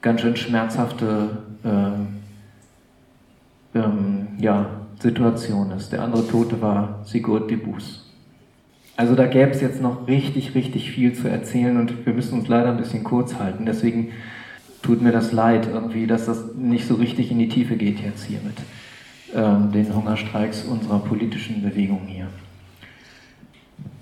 [0.00, 5.92] ganz schön schmerzhafte äh, ähm, ja, Situation ist.
[5.92, 8.10] Der andere Tote war Sigurd de Bus.
[8.96, 12.48] Also da gäbe es jetzt noch richtig, richtig viel zu erzählen und wir müssen uns
[12.48, 13.66] leider ein bisschen kurz halten.
[13.66, 14.10] Deswegen
[14.82, 18.24] tut mir das leid irgendwie, dass das nicht so richtig in die Tiefe geht jetzt
[18.24, 18.64] hier mit ähm,
[19.32, 22.26] den Hungerstreiks unserer politischen Bewegung hier.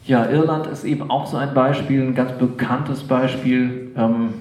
[0.04, 3.92] Ja, Irland ist eben auch so ein Beispiel, ein ganz bekanntes Beispiel.
[3.96, 4.34] Ähm,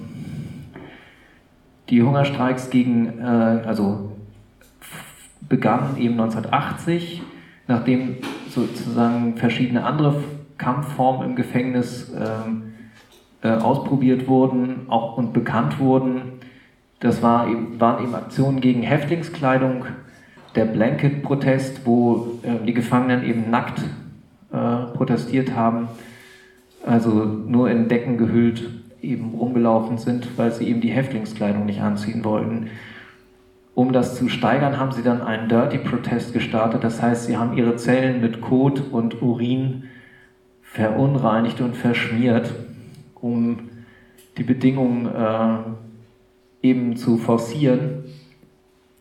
[1.89, 3.23] die Hungerstreiks gegen, äh,
[3.67, 4.17] also
[5.47, 7.21] begannen eben 1980,
[7.67, 8.17] nachdem
[8.49, 10.23] sozusagen verschiedene andere
[10.57, 12.73] Kampfformen im Gefängnis ähm,
[13.41, 16.39] äh, ausprobiert wurden auch, und bekannt wurden.
[16.99, 19.85] Das war eben, waren eben Aktionen gegen Häftlingskleidung,
[20.55, 23.81] der Blanket-Protest, wo äh, die Gefangenen eben nackt
[24.51, 25.87] äh, protestiert haben,
[26.85, 28.69] also nur in Decken gehüllt
[29.01, 32.69] eben rumgelaufen sind, weil sie eben die Häftlingskleidung nicht anziehen wollten.
[33.75, 36.83] Um das zu steigern, haben sie dann einen Dirty Protest gestartet.
[36.83, 39.85] Das heißt, sie haben ihre Zellen mit Kot und Urin
[40.61, 42.51] verunreinigt und verschmiert,
[43.15, 43.69] um
[44.37, 48.03] die Bedingungen äh, eben zu forcieren.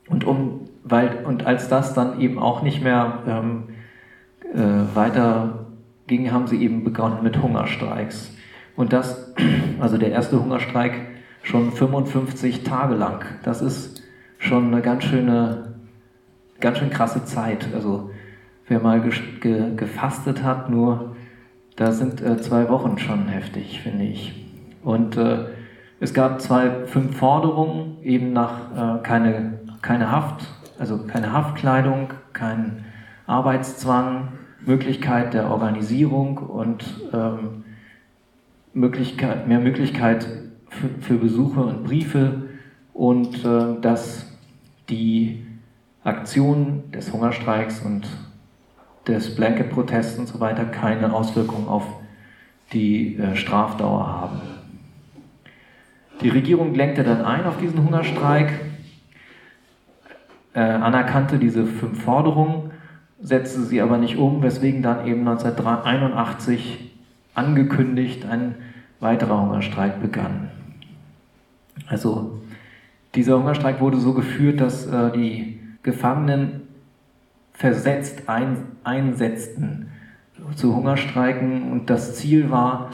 [0.08, 3.64] Und, um, weil, und als das dann eben auch nicht mehr ähm,
[4.54, 5.66] äh, weiter
[6.06, 8.34] ging, haben sie eben begonnen mit Hungerstreiks.
[8.76, 9.34] Und das,
[9.80, 10.94] also der erste Hungerstreik
[11.42, 13.24] schon 55 Tage lang.
[13.42, 14.02] Das ist
[14.38, 15.74] schon eine ganz schöne,
[16.60, 17.68] ganz schön krasse Zeit.
[17.74, 18.10] Also
[18.66, 21.16] wer mal ge ge gefastet hat, nur
[21.76, 24.34] da sind äh, zwei Wochen schon heftig, finde ich.
[24.82, 25.46] Und äh,
[26.00, 30.46] es gab zwei, fünf Forderungen, eben nach äh, keine, keine Haft,
[30.78, 32.84] also keine Haftkleidung, kein
[33.26, 34.28] Arbeitszwang,
[34.64, 37.64] Möglichkeit der Organisierung und ähm,
[38.74, 40.26] Möglichkeit, mehr Möglichkeit
[40.68, 42.42] für, für, Besuche und Briefe
[42.92, 44.26] und äh, dass
[44.88, 45.46] die
[46.04, 48.06] Aktionen des Hungerstreiks und
[49.06, 51.84] des Blanket-Protests und so weiter keine Auswirkungen auf
[52.72, 54.40] die äh, Strafdauer haben.
[56.20, 58.52] Die Regierung lenkte dann ein auf diesen Hungerstreik,
[60.54, 62.70] äh, anerkannte diese fünf Forderungen,
[63.20, 66.92] setzte sie aber nicht um, weswegen dann eben 1981
[67.34, 68.54] angekündigt ein
[69.00, 70.50] weiterer Hungerstreik begann.
[71.86, 72.40] Also
[73.14, 76.62] dieser Hungerstreik wurde so geführt, dass äh, die Gefangenen
[77.52, 79.88] versetzt ein, einsetzten
[80.54, 82.90] zu Hungerstreiken und das Ziel war,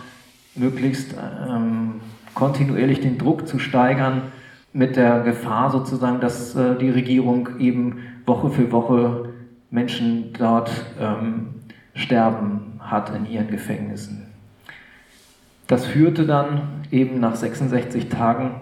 [0.55, 1.15] möglichst
[1.49, 2.01] ähm,
[2.35, 4.23] kontinuierlich den Druck zu steigern
[4.75, 9.31] mit der Gefahr sozusagen, dass äh, die Regierung eben Woche für Woche
[9.71, 11.55] Menschen dort ähm,
[11.95, 14.27] sterben hat in ihren Gefängnissen.
[15.69, 18.61] Das führte dann eben nach 66 Tagen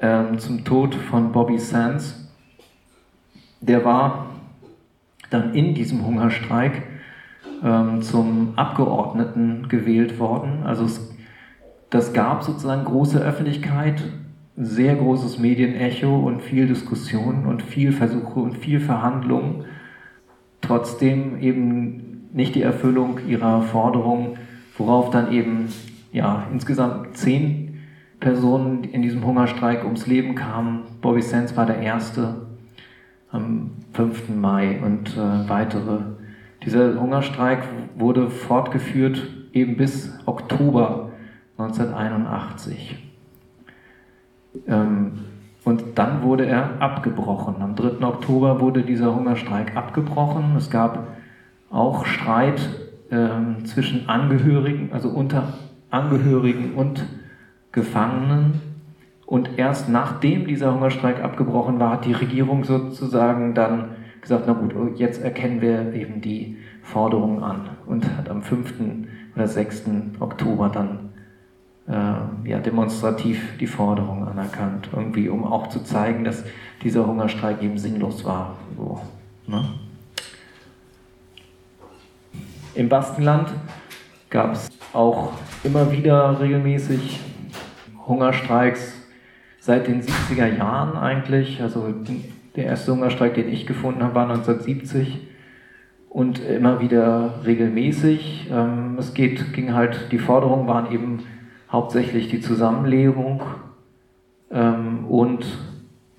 [0.00, 2.32] ähm, zum Tod von Bobby Sands.
[3.60, 4.26] Der war
[5.28, 6.82] dann in diesem Hungerstreik
[7.62, 10.62] ähm, zum Abgeordneten gewählt worden.
[10.64, 11.14] Also es,
[11.90, 14.02] das gab sozusagen große Öffentlichkeit,
[14.56, 19.64] sehr großes Medienecho und viel Diskussion und viel Versuche und viel Verhandlungen.
[20.60, 24.36] Trotzdem eben nicht die Erfüllung ihrer Forderung,
[24.78, 25.68] worauf dann eben
[26.12, 27.78] ja, insgesamt zehn
[28.20, 30.82] Personen in diesem Hungerstreik ums Leben kamen.
[31.00, 32.46] Bobby Sands war der erste
[33.30, 34.30] am 5.
[34.30, 35.98] Mai und äh, weitere.
[36.64, 37.64] Dieser Hungerstreik
[37.96, 39.20] wurde fortgeführt
[39.52, 41.12] eben bis Oktober
[41.58, 43.13] 1981.
[44.66, 45.12] Ähm,
[45.64, 47.56] und dann wurde er abgebrochen.
[47.60, 48.06] Am 3.
[48.06, 50.56] Oktober wurde dieser Hungerstreik abgebrochen.
[50.56, 51.08] Es gab
[51.70, 52.68] auch Streit
[53.10, 55.54] ähm, zwischen Angehörigen, also unter
[55.90, 57.04] Angehörigen und
[57.72, 58.60] Gefangenen.
[59.26, 63.90] Und erst nachdem dieser Hungerstreik abgebrochen war, hat die Regierung sozusagen dann
[64.20, 68.74] gesagt, na gut, jetzt erkennen wir eben die Forderungen an und hat am 5.
[69.34, 69.84] oder 6.
[70.20, 71.10] Oktober dann
[71.88, 76.44] äh, ja, demonstrativ die Forderungen anerkannt, irgendwie um auch zu zeigen, dass
[76.82, 78.56] dieser Hungerstreik eben sinnlos war.
[78.76, 79.00] So,
[79.46, 79.64] ne?
[82.74, 83.52] Im Baskenland
[84.30, 87.20] gab es auch immer wieder regelmäßig
[88.06, 88.94] Hungerstreiks
[89.60, 91.62] seit den 70er Jahren eigentlich.
[91.62, 91.94] Also
[92.56, 95.20] der erste Hungerstreik, den ich gefunden habe, war 1970
[96.10, 98.50] und immer wieder regelmäßig.
[98.50, 101.20] Ähm, es geht, ging halt, die Forderungen waren eben
[101.74, 103.42] hauptsächlich die Zusammenlegung
[104.52, 105.44] ähm, und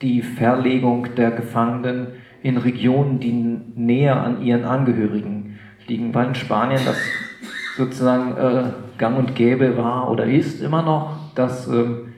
[0.02, 2.08] die Verlegung der Gefangenen
[2.44, 6.98] in Regionen, die näher an ihren Angehörigen liegen, weil in Spanien das
[7.78, 8.64] sozusagen äh,
[8.98, 12.14] gang und gäbe war oder ist immer noch, dass ähm,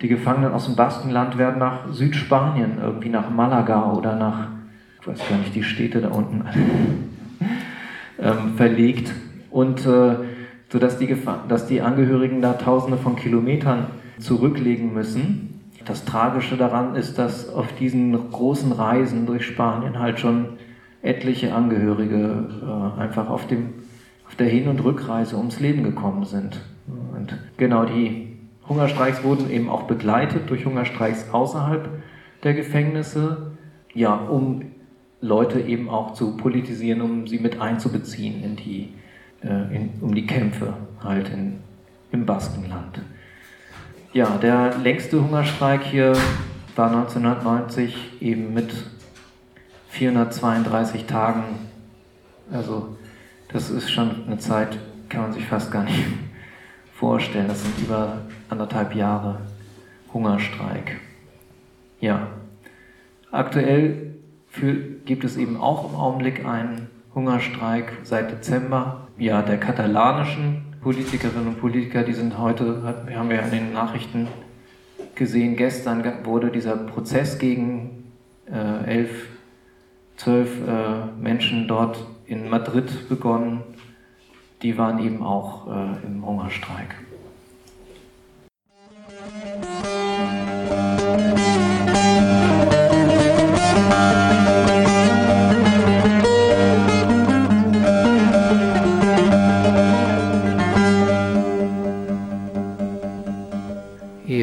[0.00, 4.48] die Gefangenen aus dem Baskenland werden nach Südspanien, irgendwie nach Malaga oder nach,
[5.02, 6.46] ich weiß gar nicht, die Städte da unten
[8.18, 9.12] ähm, verlegt.
[9.50, 10.14] Und äh,
[10.70, 11.14] sodass die,
[11.48, 15.60] dass die Angehörigen da tausende von Kilometern zurücklegen müssen.
[15.84, 20.58] Das Tragische daran ist, dass auf diesen großen Reisen durch Spanien halt schon
[21.02, 23.74] etliche Angehörige äh, einfach auf dem
[24.30, 26.60] auf der Hin- und Rückreise ums Leben gekommen sind.
[26.86, 28.36] Und genau die
[28.68, 31.88] Hungerstreiks wurden eben auch begleitet durch Hungerstreiks außerhalb
[32.44, 33.50] der Gefängnisse,
[33.92, 34.62] ja, um
[35.20, 38.90] Leute eben auch zu politisieren, um sie mit einzubeziehen in die,
[39.42, 41.60] äh, in, um die Kämpfe halt in,
[42.12, 43.00] im Baskenland.
[44.12, 46.16] Ja, der längste Hungerstreik hier
[46.76, 48.72] war 1990 eben mit
[49.90, 51.44] 432 Tagen,
[52.52, 52.96] also
[53.52, 56.04] das ist schon eine Zeit, kann man sich fast gar nicht
[56.94, 57.48] vorstellen.
[57.48, 59.40] Das sind über anderthalb Jahre
[60.12, 61.00] Hungerstreik.
[62.00, 62.28] Ja,
[63.30, 64.14] aktuell
[64.48, 69.08] für, gibt es eben auch im Augenblick einen Hungerstreik seit Dezember.
[69.20, 72.82] Ja, der katalanischen Politikerinnen und Politiker, die sind heute,
[73.14, 74.28] haben wir in den Nachrichten
[75.14, 78.14] gesehen, gestern wurde dieser Prozess gegen
[78.50, 79.26] äh, elf,
[80.16, 83.60] zwölf äh, Menschen dort in Madrid begonnen,
[84.62, 86.94] die waren eben auch äh, im Hungerstreik.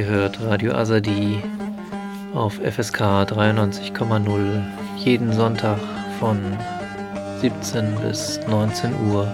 [0.07, 1.43] Hört Radio Azadi
[2.33, 4.61] auf FSK 93,0
[4.95, 5.77] jeden Sonntag
[6.19, 6.39] von
[7.41, 9.27] 17 bis 19 Uhr.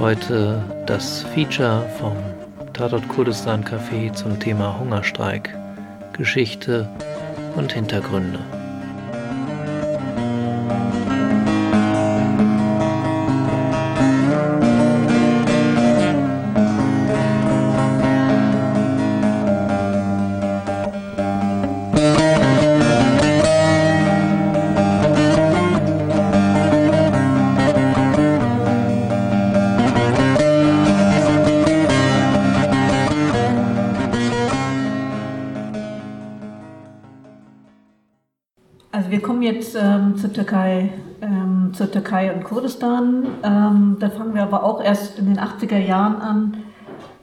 [0.00, 2.16] Heute das Feature vom
[2.72, 5.54] Tatort Kurdistan Café zum Thema Hungerstreik,
[6.14, 6.88] Geschichte
[7.56, 8.38] und Hintergründe.
[40.36, 40.90] Türkei,
[41.22, 43.26] ähm, zur Türkei und Kurdistan.
[43.42, 46.56] Ähm, da fangen wir aber auch erst in den 80er Jahren an.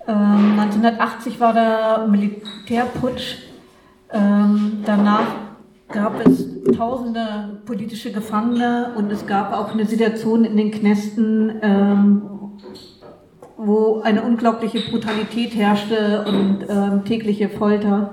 [0.07, 3.37] Ähm, 1980 war der Militärputsch.
[4.11, 5.27] Ähm, danach
[5.89, 12.21] gab es tausende politische Gefangene und es gab auch eine Situation in den Knästen, ähm,
[13.57, 18.09] wo eine unglaubliche Brutalität herrschte und ähm, tägliche Folter.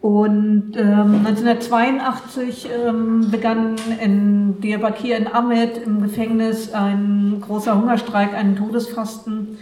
[0.00, 8.56] Und ähm, 1982 ähm, begann in Diyarbakir in Ahmed im Gefängnis ein großer Hungerstreik, ein
[8.56, 9.58] Todesfasten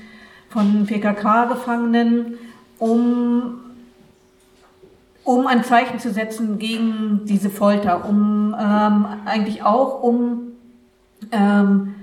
[0.49, 2.39] von PKK-Gefangenen,
[2.79, 3.55] um,
[5.25, 10.53] um ein Zeichen zu setzen gegen diese Folter, um ähm, eigentlich auch um
[11.33, 11.97] ähm,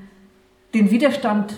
[0.73, 1.55] den Widerstand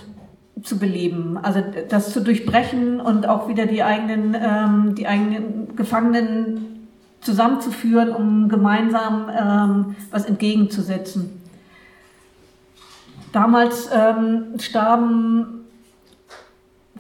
[0.64, 6.88] zu beleben, also das zu durchbrechen und auch wieder die eigenen, ähm, die eigenen Gefangenen
[7.22, 11.41] zusammenzuführen, um gemeinsam ähm, was entgegenzusetzen.
[13.32, 15.66] Damals ähm, starben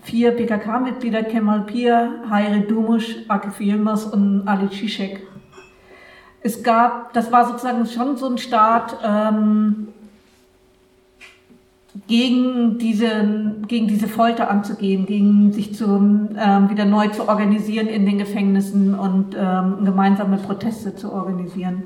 [0.03, 5.25] vier PKK-Mitglieder, Kemal Pir, Hayri Dumush, Akif Yilmaz und Ali Zizek.
[6.41, 9.89] Es gab, das war sozusagen schon so ein Start, ähm,
[12.07, 18.05] gegen diese, gegen diese Folter anzugehen, gegen sich zu, ähm, wieder neu zu organisieren in
[18.05, 21.83] den Gefängnissen und ähm, gemeinsame Proteste zu organisieren.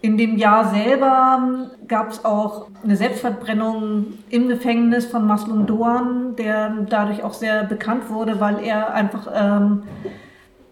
[0.00, 6.70] In dem Jahr selber gab es auch eine Selbstverbrennung im Gefängnis von Maslum Doan, der
[6.88, 9.84] dadurch auch sehr bekannt wurde, weil er einfach ähm,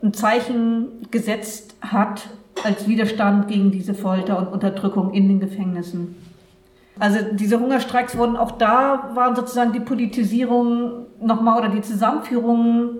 [0.02, 2.28] ein Zeichen gesetzt hat
[2.64, 6.16] als Widerstand gegen diese Folter und Unterdrückung in den Gefängnissen.
[6.98, 12.96] Also diese Hungerstreiks wurden auch da, waren sozusagen die Politisierung nochmal oder die Zusammenführung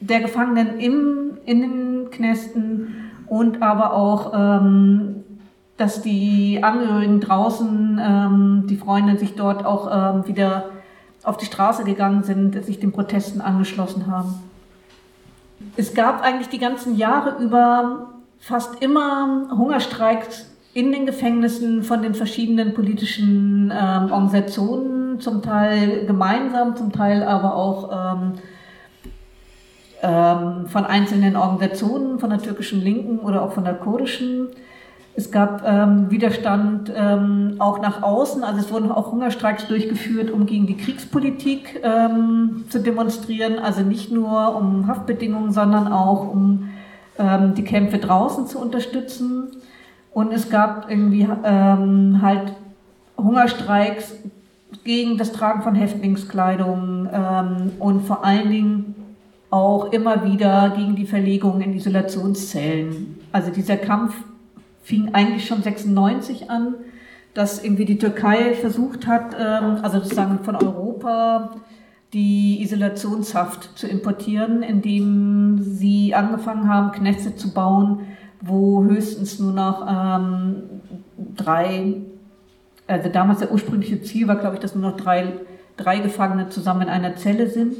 [0.00, 5.24] der Gefangenen im, in den Knästen und aber auch, ähm,
[5.76, 10.70] dass die Angehörigen draußen, ähm, die Freunde sich dort auch ähm, wieder
[11.22, 14.34] auf die Straße gegangen sind, sich den Protesten angeschlossen haben.
[15.76, 22.14] Es gab eigentlich die ganzen Jahre über fast immer Hungerstreiks in den Gefängnissen von den
[22.14, 28.32] verschiedenen politischen ähm, Organisationen, zum Teil gemeinsam, zum Teil aber auch ähm,
[30.02, 34.48] ähm, von einzelnen Organisationen, von der türkischen Linken oder auch von der kurdischen.
[35.14, 40.44] Es gab ähm, Widerstand ähm, auch nach außen, also es wurden auch Hungerstreiks durchgeführt, um
[40.44, 46.70] gegen die Kriegspolitik ähm, zu demonstrieren, also nicht nur um Haftbedingungen, sondern auch um
[47.16, 49.52] ähm, die Kämpfe draußen zu unterstützen.
[50.14, 52.54] Und es gab irgendwie ähm, halt
[53.18, 54.14] Hungerstreiks
[54.84, 58.94] gegen das Tragen von Häftlingskleidung ähm, und vor allen Dingen
[59.50, 63.18] auch immer wieder gegen die Verlegung in Isolationszellen.
[63.32, 64.14] Also dieser Kampf
[64.82, 66.74] fing eigentlich schon 96 an,
[67.34, 71.56] dass irgendwie die Türkei versucht hat, ähm, also sozusagen von Europa
[72.12, 78.00] die Isolationshaft zu importieren, indem sie angefangen haben, Knäste zu bauen,
[78.40, 80.62] wo höchstens nur noch ähm,
[81.36, 81.96] drei,
[82.86, 85.32] also damals der ursprüngliche Ziel war, glaube ich, dass nur noch drei,
[85.76, 87.76] drei Gefangene zusammen in einer Zelle sind.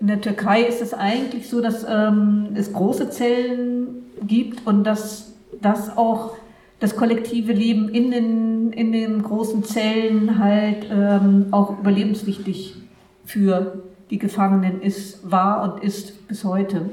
[0.00, 5.32] In der Türkei ist es eigentlich so, dass ähm, es große Zellen gibt und dass
[5.60, 6.34] das auch
[6.80, 12.74] das kollektive Leben in den, in den großen Zellen halt ähm, auch überlebenswichtig
[13.24, 16.90] für die Gefangenen ist, war und ist bis heute.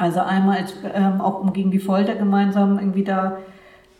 [0.00, 3.36] Also einmal ähm, auch um gegen die Folter gemeinsam irgendwie da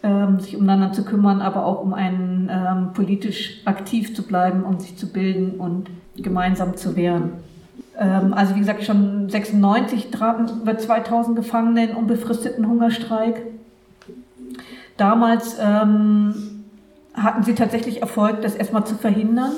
[0.02, 4.80] ähm, sich umeinander zu kümmern, aber auch um einen ähm, politisch aktiv zu bleiben, um
[4.80, 7.32] sich zu bilden und gemeinsam zu wehren.
[7.98, 13.42] Ähm, also wie gesagt, schon 96 tragen über 2000 Gefangene in unbefristeten Hungerstreik.
[14.96, 16.64] Damals ähm,
[17.12, 19.52] hatten sie tatsächlich Erfolg, das erstmal zu verhindern.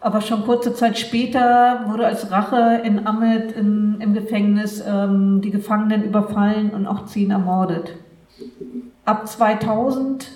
[0.00, 5.50] Aber schon kurze Zeit später wurde als Rache in Ahmed in, im Gefängnis ähm, die
[5.50, 7.94] Gefangenen überfallen und auch zehn ermordet.
[9.04, 10.30] Ab 2000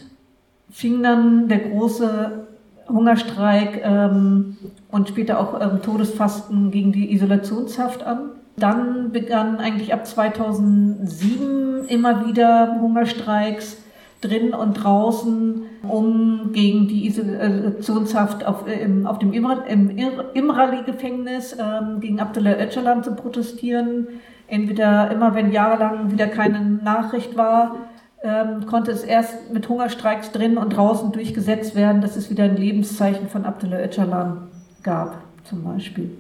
[0.71, 2.47] fing dann der große
[2.89, 4.59] Hungerstreik ähm,
[4.91, 8.33] und später auch ähm, Todesfasten gegen die Isolationshaft an.
[8.57, 13.79] Dann begann eigentlich ab 2007 immer wieder Hungerstreiks
[14.25, 22.59] drin und draußen, um gegen die Isolationshaft auf, äh, auf dem Imrali-Gefängnis ähm, gegen Abdullah
[22.59, 24.09] Öcalan zu protestieren.
[24.47, 27.77] Entweder immer, wenn jahrelang wieder keine Nachricht war,
[28.23, 32.57] ähm, konnte es erst mit Hungerstreiks drin und draußen durchgesetzt werden, dass es wieder ein
[32.57, 34.49] Lebenszeichen von Abdullah Öcalan
[34.83, 36.11] gab, zum Beispiel.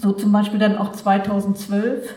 [0.00, 2.14] So zum Beispiel dann auch 2012.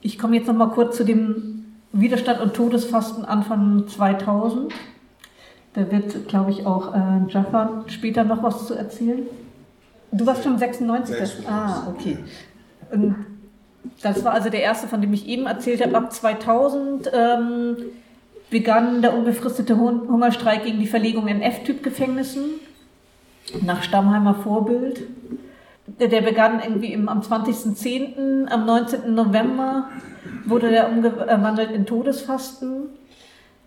[0.00, 1.59] Ich komme jetzt noch mal kurz zu dem
[1.92, 4.72] Widerstand und Todesfasten Anfang 2000.
[5.74, 9.22] Da wird, glaube ich, auch äh, Jaffa später noch was zu erzählen.
[10.12, 11.16] Du warst schon 96.
[11.16, 11.48] 96.
[11.48, 12.18] Ah, okay.
[12.90, 13.14] Und
[14.02, 15.96] das war also der erste, von dem ich eben erzählt habe.
[15.96, 17.76] Ab 2000 ähm,
[18.50, 22.42] begann der unbefristete Hungerstreik gegen die Verlegung in F-Typ-Gefängnissen
[23.62, 25.02] nach Stammheimer Vorbild.
[25.98, 29.14] Der begann irgendwie im, am 20.10., am 19.
[29.14, 29.88] November
[30.44, 32.90] wurde der umgewandelt in Todesfasten.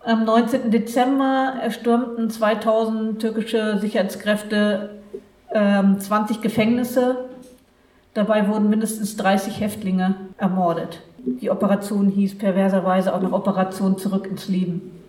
[0.04, 0.70] Am 19.
[0.70, 5.02] Dezember erstürmten 2000 türkische Sicherheitskräfte
[5.52, 7.24] ähm, 20 Gefängnisse.
[8.12, 11.00] Dabei wurden mindestens 30 Häftlinge ermordet.
[11.18, 15.00] Die Operation hieß perverserweise auch noch Operation Zurück ins Leben.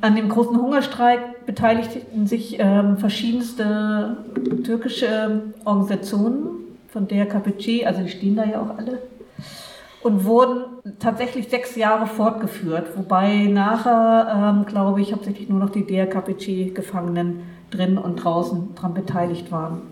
[0.00, 4.16] An dem großen Hungerstreik beteiligten sich ähm, verschiedenste
[4.64, 6.62] türkische Organisationen,
[6.92, 8.98] von der KPC, also die stehen da ja auch alle,
[10.02, 10.64] und wurden
[10.98, 17.40] tatsächlich sechs Jahre fortgeführt, wobei nachher, ähm, glaube ich, hauptsächlich nur noch die DRKPC-Gefangenen
[17.70, 19.82] drin und draußen daran beteiligt waren.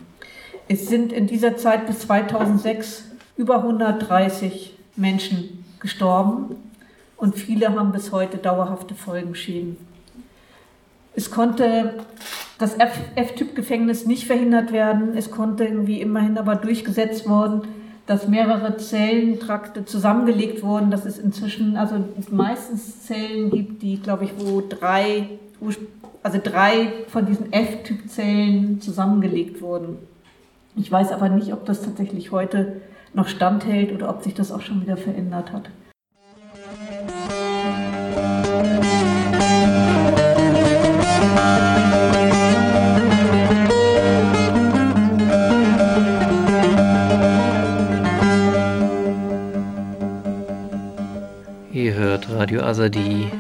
[0.69, 3.05] Es sind in dieser Zeit bis 2006
[3.37, 6.57] über 130 Menschen gestorben
[7.17, 9.79] und viele haben bis heute dauerhafte Folgenschäden.
[11.15, 11.95] Es konnte
[12.59, 15.17] das F-Typ-Gefängnis nicht verhindert werden.
[15.17, 17.63] Es konnte irgendwie immerhin aber durchgesetzt worden,
[18.07, 24.33] dass mehrere Zellentrakte zusammengelegt wurden, dass es inzwischen also meistens Zellen gibt, die, glaube ich,
[24.39, 25.29] wo drei,
[26.23, 29.97] also drei von diesen F-Typ-Zellen zusammengelegt wurden.
[30.77, 32.81] Ich weiß aber nicht, ob das tatsächlich heute
[33.15, 35.71] noch standhält oder ob sich das auch schon wieder verändert hat.
[51.81, 53.33] Ihr hört Radio Azadi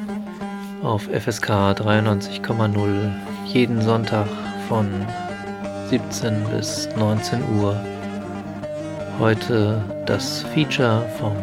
[0.82, 3.12] auf FSK 93,0
[3.44, 4.26] jeden Sonntag
[4.66, 4.88] von
[5.90, 7.78] 17 bis 19 Uhr.
[9.18, 11.36] Heute das Feature vom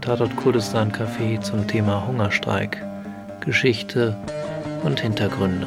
[0.00, 2.82] Tatort Kurdistan Café zum Thema Hungerstreik,
[3.40, 4.16] Geschichte
[4.84, 5.66] und Hintergründe.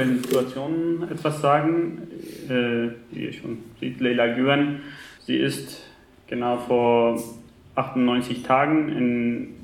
[0.00, 2.08] Aktuellen Situation etwas sagen.
[2.48, 4.80] Äh, wie ihr schon sieht, Leila Güven,
[5.20, 5.84] sie ist
[6.26, 7.22] genau vor
[7.74, 9.54] 98 Tagen in,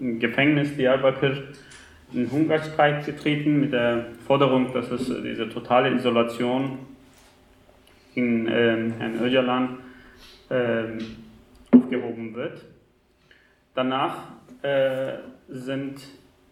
[0.00, 1.48] im Gefängnis Diyarbakir
[2.12, 6.78] in Hungerstreik getreten mit der Forderung, dass es diese totale Isolation
[8.14, 9.78] in äh, Herrn Öcalan
[10.50, 10.84] äh,
[11.74, 12.62] aufgehoben wird.
[13.74, 14.16] Danach
[14.62, 15.14] äh,
[15.48, 16.02] sind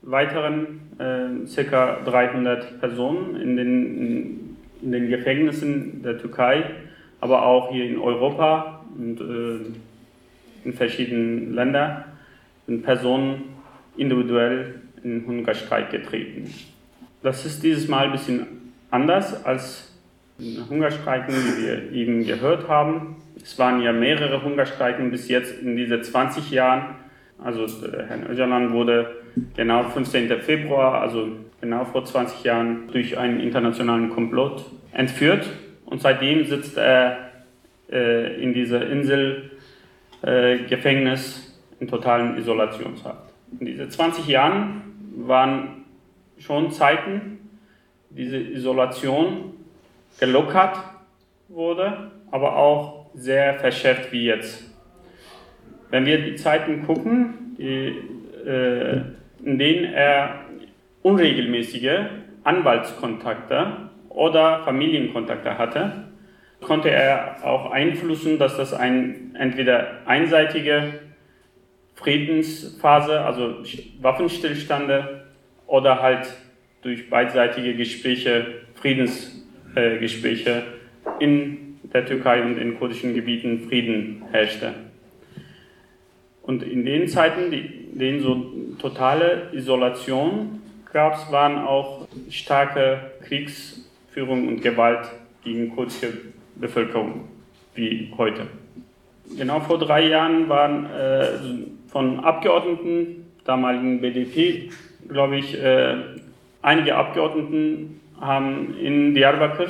[0.03, 2.01] weiteren äh, ca.
[2.05, 6.65] 300 Personen in den, in, in, den Gefängnissen der Türkei,
[7.21, 12.05] aber auch hier in Europa und äh, in verschiedenen Ländern
[12.67, 13.43] sind Personen
[13.97, 16.53] individuell in Hungerstreik getreten.
[17.23, 18.47] Das ist dieses Mal ein bisschen
[18.91, 19.91] anders als
[20.39, 23.17] Hungerstreiken, die wir eben gehört haben.
[23.37, 26.95] Es waren ja mehrere Hungerstreiken bis jetzt in diesen 20 Jahren.
[27.39, 29.20] Also äh, Herrn Öcalan wurde
[29.57, 30.29] genau 15.
[30.41, 31.29] Februar, also
[31.61, 35.49] genau vor 20 Jahren, durch einen internationalen Komplott entführt.
[35.85, 37.31] Und seitdem sitzt er
[37.91, 39.51] äh, in dieser Insel
[40.23, 43.33] äh, Gefängnis in totalen Isolationshaft.
[43.59, 44.83] In diesen 20 Jahren
[45.17, 45.85] waren
[46.39, 47.51] schon Zeiten,
[48.11, 49.55] diese Isolation
[50.19, 50.79] gelockert
[51.49, 54.71] wurde, aber auch sehr verschärft wie jetzt.
[55.91, 57.95] Wenn wir die Zeiten gucken, die
[58.49, 59.03] äh,
[59.45, 60.47] in denen er
[61.03, 62.07] unregelmäßige
[62.45, 66.09] Anwaltskontakte oder Familienkontakte hatte,
[66.61, 71.01] konnte er auch einflussen, dass das ein entweder einseitige
[71.95, 73.57] Friedensphase, also
[74.01, 75.27] Waffenstillstande
[75.67, 76.35] oder halt
[76.83, 84.75] durch beidseitige Gespräche, Friedensgespräche äh, in der Türkei und in kurdischen Gebieten Frieden herrschte.
[86.43, 88.45] Und in den Zeiten, in denen so
[88.79, 90.61] totale Isolation
[90.93, 95.09] gab, waren auch starke Kriegsführung und Gewalt
[95.45, 96.13] gegen kurdische
[96.57, 97.29] Bevölkerung,
[97.75, 98.47] wie heute.
[99.37, 101.27] Genau vor drei Jahren waren äh,
[101.89, 104.71] von Abgeordneten, damaligen BDP,
[105.09, 105.97] glaube ich, äh,
[106.63, 109.69] einige Abgeordneten haben in Diyarbakir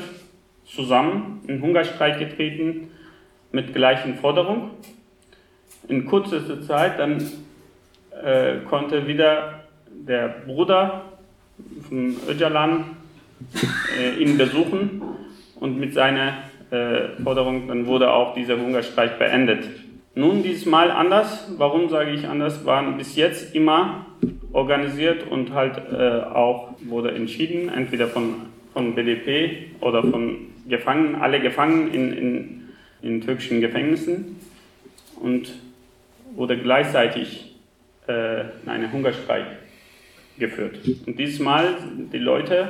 [0.64, 2.90] zusammen in Hungerstreik getreten
[3.52, 4.70] mit gleichen Forderungen
[5.88, 7.22] in kurzer Zeit dann
[8.24, 11.04] äh, konnte wieder der Bruder
[11.88, 12.96] von Öcalan
[13.98, 15.02] äh, ihn besuchen
[15.58, 16.38] und mit seiner
[16.70, 19.64] äh, Forderung, dann wurde auch dieser Hungerstreik beendet.
[20.14, 21.48] Nun diesmal anders.
[21.56, 22.64] Warum sage ich anders?
[22.64, 24.06] Waren bis jetzt immer
[24.52, 28.34] organisiert und halt äh, auch wurde entschieden, entweder von,
[28.72, 30.36] von BDP oder von
[30.68, 32.62] Gefangenen, alle Gefangenen in, in,
[33.02, 34.36] in türkischen Gefängnissen
[35.20, 35.52] und
[36.34, 37.49] wurde gleichzeitig
[38.10, 39.46] äh, einen Hungerstreik
[40.38, 40.80] geführt.
[41.06, 41.76] Und dieses Mal
[42.12, 42.68] die Leute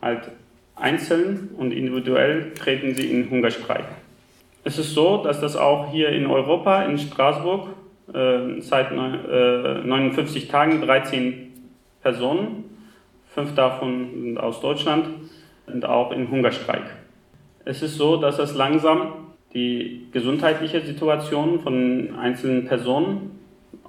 [0.00, 0.30] halt
[0.74, 3.84] einzeln und individuell treten sie in Hungerstreik.
[4.64, 7.68] Es ist so, dass das auch hier in Europa, in Straßburg,
[8.12, 11.52] äh, seit äh, 59 Tagen 13
[12.02, 12.64] Personen,
[13.34, 15.08] fünf davon sind aus Deutschland,
[15.66, 16.84] sind auch in Hungerstreik.
[17.64, 19.12] Es ist so, dass es langsam
[19.54, 23.36] die gesundheitliche Situation von einzelnen Personen,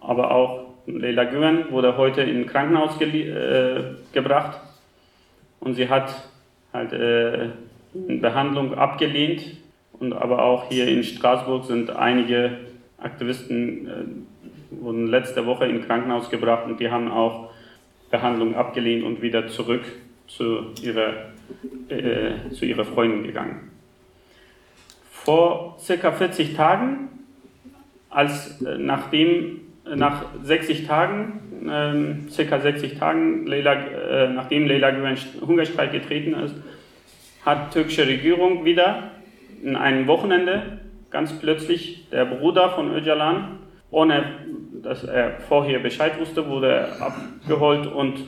[0.07, 3.81] aber auch Leila Güven wurde heute in Krankenhaus äh,
[4.13, 4.59] gebracht
[5.59, 6.29] und sie hat
[6.73, 7.49] halt äh,
[7.93, 9.57] Behandlung abgelehnt.
[9.99, 12.57] Und aber auch hier in Straßburg sind einige
[12.99, 13.91] Aktivisten äh,
[14.81, 17.49] wurden letzte Woche in Krankenhaus gebracht und die haben auch
[18.09, 19.83] Behandlung abgelehnt und wieder zurück
[20.27, 21.31] zu ihrer,
[21.89, 23.71] äh, zu ihrer Freundin gegangen.
[25.11, 27.09] Vor circa 40 Tagen,
[28.09, 35.17] als äh, nachdem nach 60 Tagen, äh, circa 60 Tagen, Leila, äh, nachdem Leila Güven
[35.45, 36.55] Hungerstreik getreten ist,
[37.45, 39.11] hat die türkische Regierung wieder
[39.63, 40.79] in einem Wochenende
[41.09, 43.59] ganz plötzlich der Bruder von Öcalan,
[43.91, 44.23] ohne
[44.83, 48.19] dass er vorher Bescheid wusste, wurde abgeholt und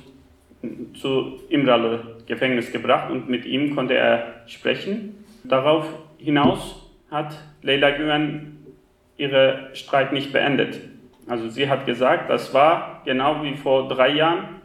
[0.99, 5.23] zu Imralı Gefängnis gebracht und mit ihm konnte er sprechen.
[5.43, 5.85] Darauf
[6.17, 8.57] hinaus hat Leila Güven
[9.17, 10.79] ihren Streit nicht beendet.
[11.29, 14.61] Also sie hat gesagt, das war genau wie vor drei Jahren.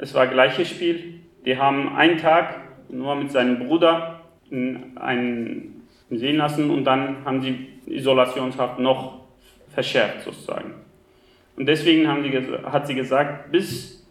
[0.00, 1.20] Es war gleiches Spiel.
[1.44, 7.68] Die haben einen Tag nur mit seinem Bruder einen sehen lassen und dann haben sie
[7.86, 9.20] Isolationshaft noch
[9.74, 10.72] verschärft sozusagen.
[11.56, 12.32] Und deswegen die,
[12.64, 14.06] hat sie gesagt, bis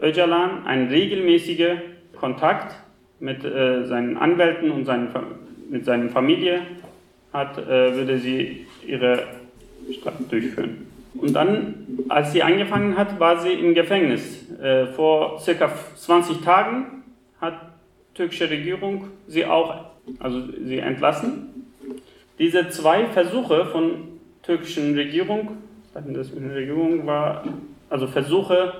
[0.00, 1.82] Öcalan einen regelmäßigen
[2.18, 2.74] Kontakt
[3.20, 5.14] mit äh, seinen Anwälten und seinen,
[5.70, 6.62] mit seiner Familie
[7.32, 9.39] hat, äh, würde sie ihre
[10.30, 10.86] durchführen.
[11.14, 11.74] Und dann,
[12.08, 14.48] als sie angefangen hat, war sie im Gefängnis.
[14.60, 17.02] Äh, vor circa 20 Tagen
[17.40, 17.54] hat
[18.10, 19.86] die türkische Regierung sie auch,
[20.18, 21.48] also sie entlassen.
[22.38, 24.08] Diese zwei Versuche von
[24.42, 25.58] türkischen Regierung,
[25.92, 27.44] das Regierung war,
[27.88, 28.74] also Versuche,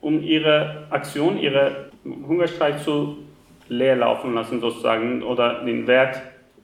[0.00, 3.18] um ihre Aktion, ihre Hungerstreik zu
[3.68, 6.22] leer laufen lassen sozusagen oder den Wert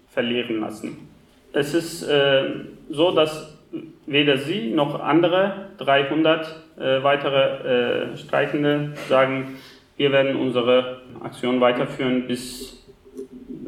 [0.09, 1.11] verlieren lassen.
[1.53, 2.44] Es ist äh,
[2.90, 3.59] so, dass
[4.07, 6.46] weder sie noch andere 300
[6.78, 9.57] äh, weitere äh, Streikende sagen,
[9.96, 12.82] wir werden unsere Aktion weiterführen, bis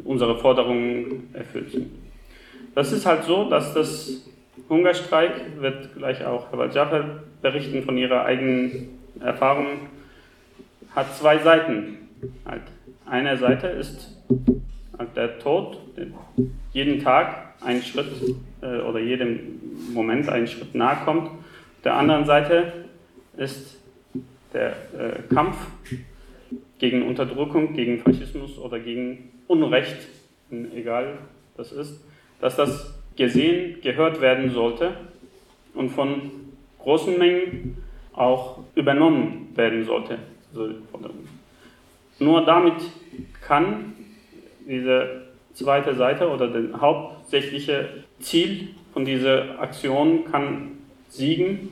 [0.03, 1.91] unsere Forderungen erfüllt sind.
[2.73, 4.27] Das ist halt so, dass das
[4.69, 7.05] Hungerstreik, wird gleich auch Herr Jaffer
[7.41, 9.67] berichten von ihrer eigenen Erfahrung,
[10.95, 11.97] hat zwei Seiten.
[12.45, 12.63] Halt.
[13.05, 14.17] Eine Seite ist
[15.15, 15.77] der Tod,
[16.73, 18.07] jeden Tag ein Schritt
[18.61, 19.59] äh, oder jedem
[19.93, 21.27] Moment einen Schritt nahe kommt.
[21.27, 22.85] Auf der anderen Seite
[23.37, 23.81] ist
[24.53, 25.57] der äh, Kampf
[26.79, 30.07] gegen Unterdrückung, gegen Faschismus oder gegen Unrecht,
[30.73, 31.17] egal
[31.57, 32.03] was ist,
[32.41, 34.95] dass das gesehen, gehört werden sollte
[35.73, 36.31] und von
[36.79, 37.77] großen Mengen
[38.13, 40.19] auch übernommen werden sollte.
[40.53, 40.73] Also
[42.19, 42.75] nur damit
[43.41, 43.93] kann
[44.67, 45.21] diese
[45.53, 47.89] zweite Seite oder das hauptsächliche
[48.19, 50.71] Ziel von dieser Aktion kann
[51.09, 51.69] siegen,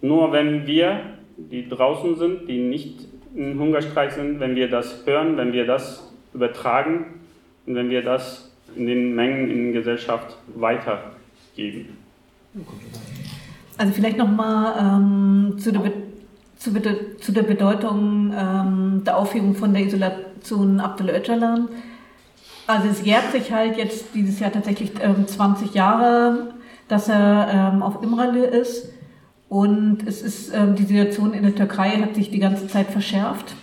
[0.00, 1.00] nur wenn wir,
[1.36, 6.12] die draußen sind, die nicht im Hungerstreik sind, wenn wir das hören, wenn wir das
[6.34, 7.20] übertragen
[7.66, 11.96] und wenn wir das in den Mengen in der Gesellschaft weitergeben.
[13.76, 15.92] Also vielleicht nochmal ähm, zu, der
[16.58, 16.72] zu,
[17.20, 21.68] zu, der Bedeutung ähm, der Aufhebung von der Isolation Abdel Öcalan.
[22.68, 26.52] Also es jährt sich halt jetzt dieses Jahr tatsächlich ähm, 20 Jahre,
[26.86, 28.90] dass er ähm, auf Imrale ist.
[29.48, 33.54] Und es ist, ähm, die Situation in der Türkei hat sich die ganze Zeit verschärft.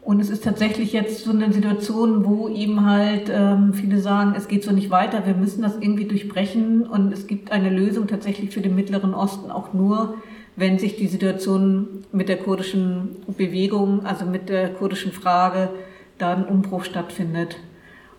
[0.00, 4.48] Und es ist tatsächlich jetzt so eine Situation, wo eben halt ähm, viele sagen, es
[4.48, 6.86] geht so nicht weiter, wir müssen das irgendwie durchbrechen.
[6.86, 10.14] Und es gibt eine Lösung tatsächlich für den Mittleren Osten auch nur,
[10.56, 15.68] wenn sich die Situation mit der kurdischen Bewegung, also mit der kurdischen Frage,
[16.16, 17.58] da ein Umbruch stattfindet.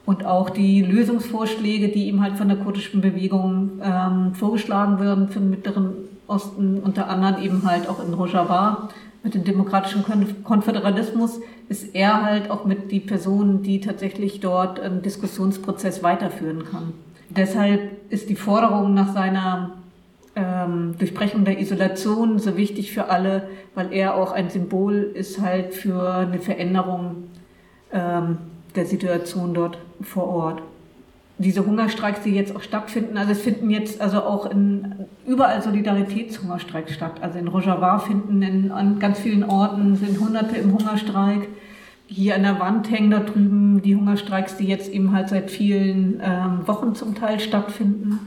[0.05, 5.39] Und auch die Lösungsvorschläge, die ihm halt von der kurdischen Bewegung ähm, vorgeschlagen werden für
[5.39, 5.93] den Mittleren
[6.27, 8.89] Osten, unter anderem eben halt auch in Rojava,
[9.25, 10.05] mit dem demokratischen
[10.43, 16.93] Konföderalismus ist er halt auch mit die Person, die tatsächlich dort einen Diskussionsprozess weiterführen kann.
[17.29, 17.81] Deshalb
[18.11, 19.71] ist die Forderung nach seiner
[20.35, 25.73] ähm, Durchbrechung der Isolation so wichtig für alle, weil er auch ein Symbol ist halt
[25.73, 27.29] für eine Veränderung
[27.91, 28.37] ähm,
[28.75, 30.61] der Situation dort vor Ort
[31.37, 36.93] diese Hungerstreiks, die jetzt auch stattfinden, also es finden jetzt also auch in überall Solidaritätshungerstreiks
[36.93, 37.15] statt.
[37.21, 41.49] Also in Rojava finden in, an ganz vielen Orten sind Hunderte im Hungerstreik.
[42.07, 46.21] Hier an der Wand hängen da drüben die Hungerstreiks, die jetzt eben halt seit vielen
[46.23, 48.19] ähm, Wochen zum Teil stattfinden.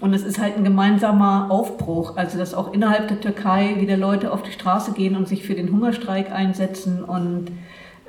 [0.00, 4.32] Und es ist halt ein gemeinsamer Aufbruch, also dass auch innerhalb der Türkei wieder Leute
[4.32, 7.46] auf die Straße gehen und sich für den Hungerstreik einsetzen und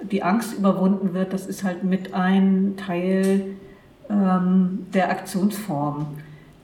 [0.04, 1.34] die Angst überwunden wird.
[1.34, 3.56] Das ist halt mit ein Teil
[4.10, 6.18] ähm, der Aktionsform,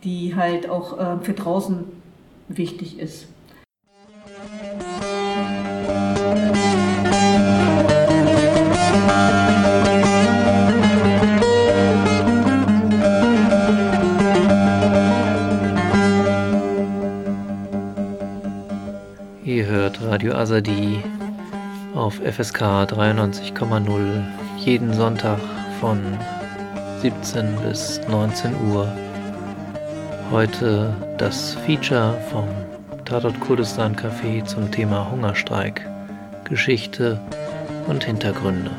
[0.04, 1.86] die halt auch äh, für draußen
[2.48, 3.28] wichtig ist.
[19.44, 21.02] Ihr hört Radio Azadi
[21.98, 24.24] auf FSK 93,0
[24.58, 25.40] jeden Sonntag
[25.80, 26.00] von
[27.02, 28.92] 17 bis 19 Uhr.
[30.32, 32.48] Heute das Feature vom
[33.06, 35.88] Tatort Kurdistan Café zum Thema Hungerstreik,
[36.44, 37.20] Geschichte
[37.88, 38.72] und Hintergründe.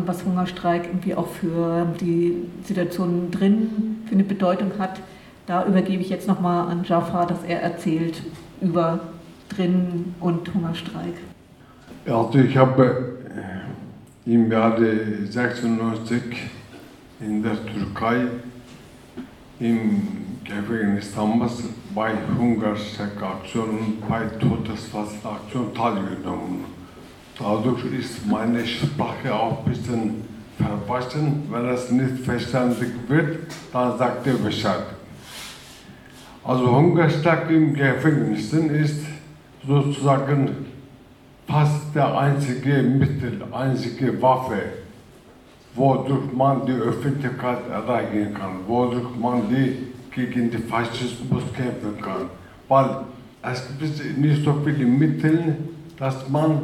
[0.00, 4.98] Und was Hungerstreik irgendwie auch für die Situation drin für eine Bedeutung hat.
[5.46, 8.22] Da übergebe ich jetzt nochmal an Jafar, dass er erzählt
[8.62, 9.00] über
[9.50, 11.14] drin und Hungerstreik.
[12.06, 13.18] Also ich habe
[14.26, 16.22] äh, im Jahre 96
[17.20, 18.22] in der Türkei
[19.58, 20.00] im
[20.44, 21.62] Gefängnis damals
[21.94, 26.79] bei Hungerstreikaktion und bei Todesfastaktion teilgenommen.
[27.42, 30.24] Dadurch ist meine Sprache auch ein bisschen
[30.58, 31.44] verwaschen.
[31.50, 33.38] Wenn es nicht verstanden wird,
[33.72, 34.84] dann sagt er Bescheid.
[36.44, 39.00] Also Hungerstag im Gefängnis ist
[39.66, 40.50] sozusagen
[41.48, 44.60] fast der einzige Mittel, einzige Waffe,
[45.74, 52.28] wodurch man die Öffentlichkeit erreichen kann, wodurch man die gegen den Faschismus kämpfen kann.
[52.68, 53.04] Weil
[53.42, 55.56] es gibt nicht so viele Mittel,
[55.98, 56.62] dass man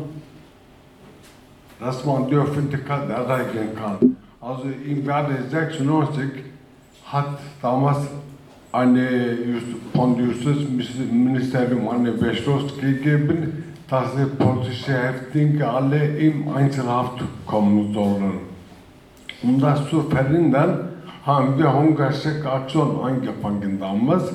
[1.81, 4.17] dass man die Öffentlichkeit erreichen kann.
[4.41, 6.31] Also im Jahre 96
[7.05, 7.99] hat damals
[8.73, 9.37] eine,
[9.95, 18.41] von Justizministerium einen Beschluss gegeben, dass die politische Häftlinge alle im Einzelhaft kommen sollen.
[19.43, 20.89] Um das zu verhindern,
[21.25, 24.33] haben wir Hungerstreikaktion angefangen damals.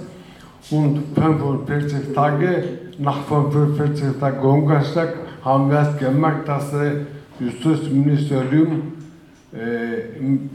[0.69, 2.63] Und 45 Tage,
[2.97, 6.71] nach 45 Tagen Hungerstreik, haben wir es gemerkt, dass
[7.41, 8.93] Justizministerium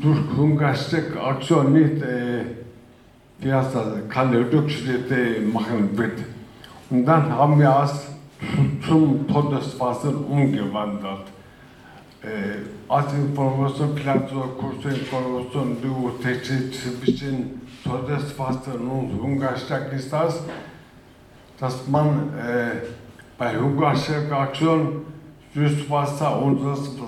[0.00, 2.44] durch Hungerstreikaktion nicht äh,
[3.38, 6.18] wie heißt das, keine Rückschritte machen wird.
[6.90, 8.08] Und dann haben wir es
[8.86, 11.26] zum Todesfasten umgewandelt.
[12.22, 20.40] Äh, als Information, vielleicht so kurze Information, Unterschied zwischen Todesfasten und Hungerstreik ist das,
[21.58, 22.86] dass man äh,
[23.38, 25.02] bei Hungerstreikaktion
[25.56, 26.60] Süßwasser und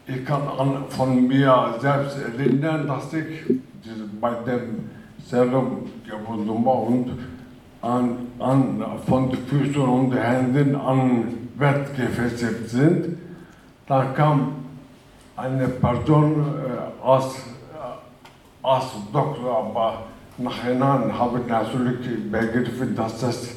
[0.06, 3.60] ich kann an, von mir selbst erinnern, dass ich
[4.20, 4.90] bei dem
[5.24, 7.18] Serum gebunden war und
[7.82, 13.18] an, an, von den Füßen und den Händen an Bett gefesselt sind.
[13.86, 14.52] Dann kam
[15.36, 20.02] eine Person äh, als, äh, als Doktor, aber
[20.38, 23.54] nachhinein habe ich natürlich begriffen, dass das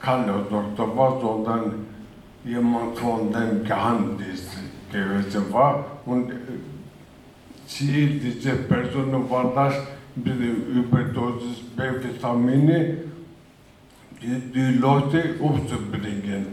[0.00, 1.87] kein Doktor war, sondern
[2.48, 4.48] jemand von dem Geheimdienst
[4.90, 5.84] gewesen war.
[6.06, 6.32] Und
[7.66, 9.74] sie, diese Person war das
[10.16, 10.34] mit
[10.74, 12.96] Überdosis B-Vitamine,
[14.20, 16.46] die, die Leute umzubringen.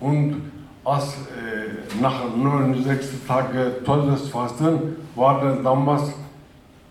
[0.00, 0.42] Und
[0.84, 6.12] als äh, nach 69 Tagen Todesfasten waren damals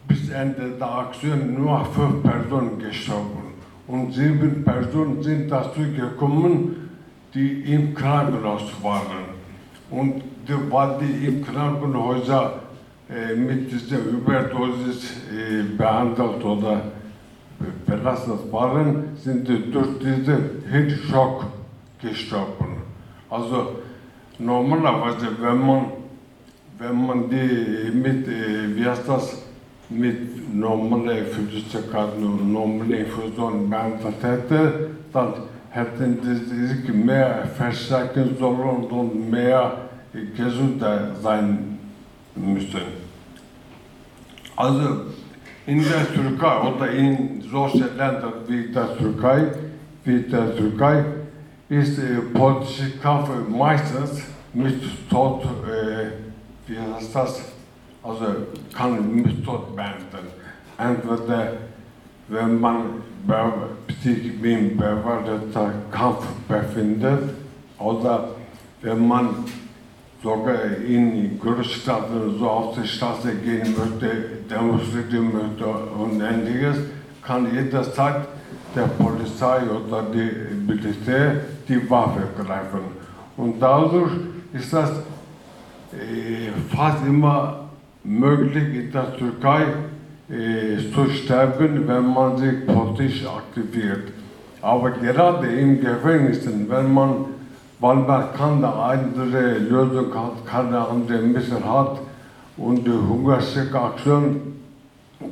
[0.07, 3.53] bis Ende der Aktion nur fünf Personen gestorben.
[3.87, 6.90] Und sieben Personen sind dazu gekommen,
[7.33, 9.31] die im Krankenhaus waren.
[9.89, 16.81] Und die, weil die im Krankenhaus äh, mit dieser Überdosis äh, behandelt oder
[17.85, 21.45] belastet waren, sind die durch diesen Hitzschock
[22.01, 22.77] gestorben.
[23.29, 23.75] Also
[24.39, 25.85] normalerweise, wenn man,
[26.77, 29.43] wenn man die mit, äh, wie heißt das,
[29.89, 35.33] mit normalen Flüssigkeiten und normalen Infusionen behandelt hätte, dann
[35.71, 39.89] hätten sich mehr verstärken sollen und mehr
[40.35, 41.79] gesünder sein
[42.35, 42.81] müssen.
[44.55, 45.05] Also
[45.65, 49.47] in der Türkei oder in solchen Ländern wie der Türkei,
[50.03, 51.05] wie der Türkei
[51.69, 56.11] ist äh, politische Kampf meistens mit Tod, äh,
[56.67, 57.41] wie heißt das,
[58.03, 58.25] also
[58.75, 60.27] kann mit Tod beenden.
[60.77, 61.53] Entweder
[64.03, 65.53] sich im bewahrten
[65.91, 67.35] Kampf befindet
[67.77, 68.29] oder
[68.81, 69.29] wenn man
[70.23, 74.07] sogar in Großstädten so auf die Straße gehen möchte,
[74.49, 76.77] demonstrieren möchte und ähnliches,
[77.23, 78.27] kann jederzeit
[78.75, 80.31] der Polizei oder die
[80.67, 82.81] Militär die Waffe greifen.
[83.37, 84.11] Und dadurch
[84.53, 84.91] ist das
[85.93, 87.69] äh, fast immer
[88.03, 89.65] möglich in der Türkei
[90.93, 94.13] zu sterben, wenn man sich politisch aktiviert.
[94.61, 97.25] Aber gerade in Gefängnissen, wenn man
[97.81, 101.99] weil man keine andere Lösung hat, keine andere Mittel hat
[102.55, 104.59] und die Hungerstreikaktion,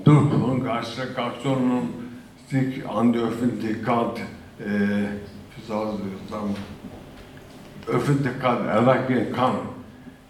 [0.04, 2.10] durch Hungerstreikaktionen
[2.50, 4.22] sich an die Öffentlichkeit,
[4.60, 6.56] äh, sagen,
[7.88, 9.56] Öffentlichkeit erreichen kann.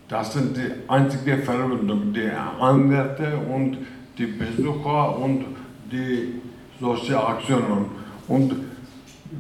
[0.10, 3.78] Das sind die einzigen Verbindungen, die Anwälte und
[4.20, 5.46] die Besucher und
[5.92, 6.42] die
[6.80, 7.86] solche Aktionen.
[8.28, 8.54] Und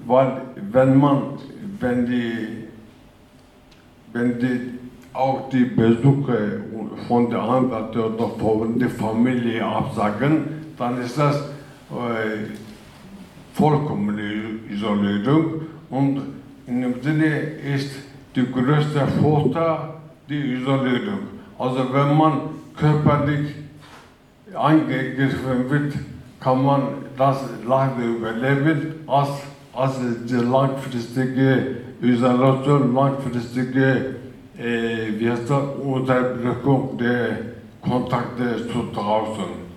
[0.07, 1.21] weil, wenn man,
[1.79, 2.59] wenn die
[4.13, 4.79] wenn die
[5.13, 6.61] auch die Besuche
[7.07, 10.43] von der Anwälte oder von der Familie absagen,
[10.77, 11.35] dann ist das
[11.91, 12.47] äh,
[13.53, 16.21] vollkommene Isolierung und
[16.67, 17.39] in dem Sinne
[17.75, 17.91] ist
[18.35, 19.77] die größte Vorteil
[20.29, 21.19] die Isolierung.
[21.57, 22.39] Also wenn man
[22.77, 23.55] körperlich
[24.55, 25.93] eingegriffen wird,
[26.39, 26.81] kann man
[27.17, 27.37] das
[27.67, 29.29] lange überleben als,
[29.73, 29.93] als
[30.25, 34.15] die langfristige Isolation, langfristige
[34.59, 35.63] äh, wie heißt das,
[36.99, 37.37] der
[37.81, 39.68] Kontakte zu draußen.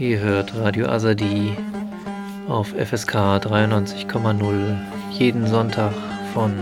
[0.00, 1.54] Ihr hört Radio Azadi
[2.48, 4.74] auf FSK 93,0
[5.10, 5.92] jeden Sonntag
[6.32, 6.54] von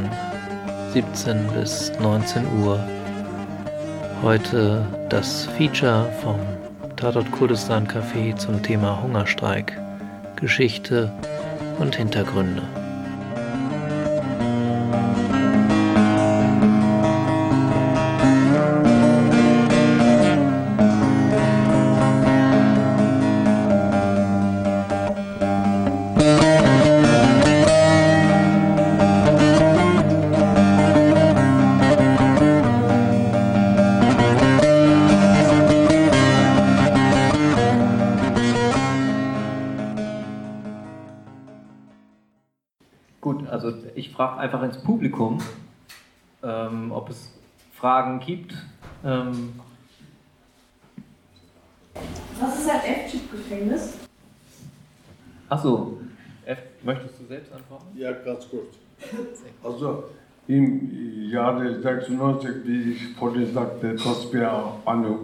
[0.93, 2.85] 17 bis 19 Uhr.
[4.25, 6.41] Heute das Feature vom
[6.97, 9.81] Tatort Kurdistan Café zum Thema Hungerstreik,
[10.35, 11.09] Geschichte
[11.79, 12.65] und Hintergründe.
[44.49, 45.39] Einfach ins Publikum,
[46.43, 47.31] ähm, ob es
[47.75, 48.55] Fragen gibt.
[49.05, 49.61] Ähm,
[52.41, 53.99] Was ist ein F-Chip-Gefängnis?
[55.51, 55.99] Achso,
[56.83, 57.87] möchtest du selbst antworten?
[57.97, 58.77] Ja, ganz kurz.
[59.63, 60.05] Also
[60.47, 64.51] im Jahre 96, wie ich vorhin sagte, dass wir
[64.87, 65.19] eine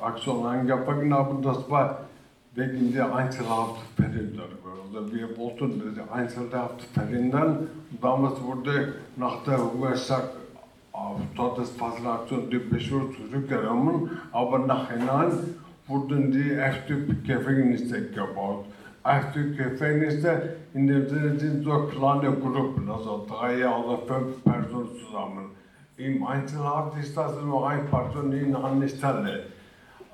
[0.00, 2.06] Aktion angefangen haben, das war
[2.56, 4.48] wegen der Einzelhaft verhindern.
[4.64, 7.68] Also wir wollten die Einzelhaft verhindern.
[8.00, 9.60] Damals wurde nach der
[11.36, 15.32] Todesfallaktion die Beschluss zurückgenommen, aber nachhinein
[15.86, 18.64] wurden die F-Typ-Gefängnisse gebaut.
[19.04, 25.50] F-Typ-Gefängnisse in dem Sinne sind so kleine Gruppen, also drei oder fünf Personen zusammen.
[25.98, 29.44] Im Einzelhaft ist das nur eine Person in einer Stelle.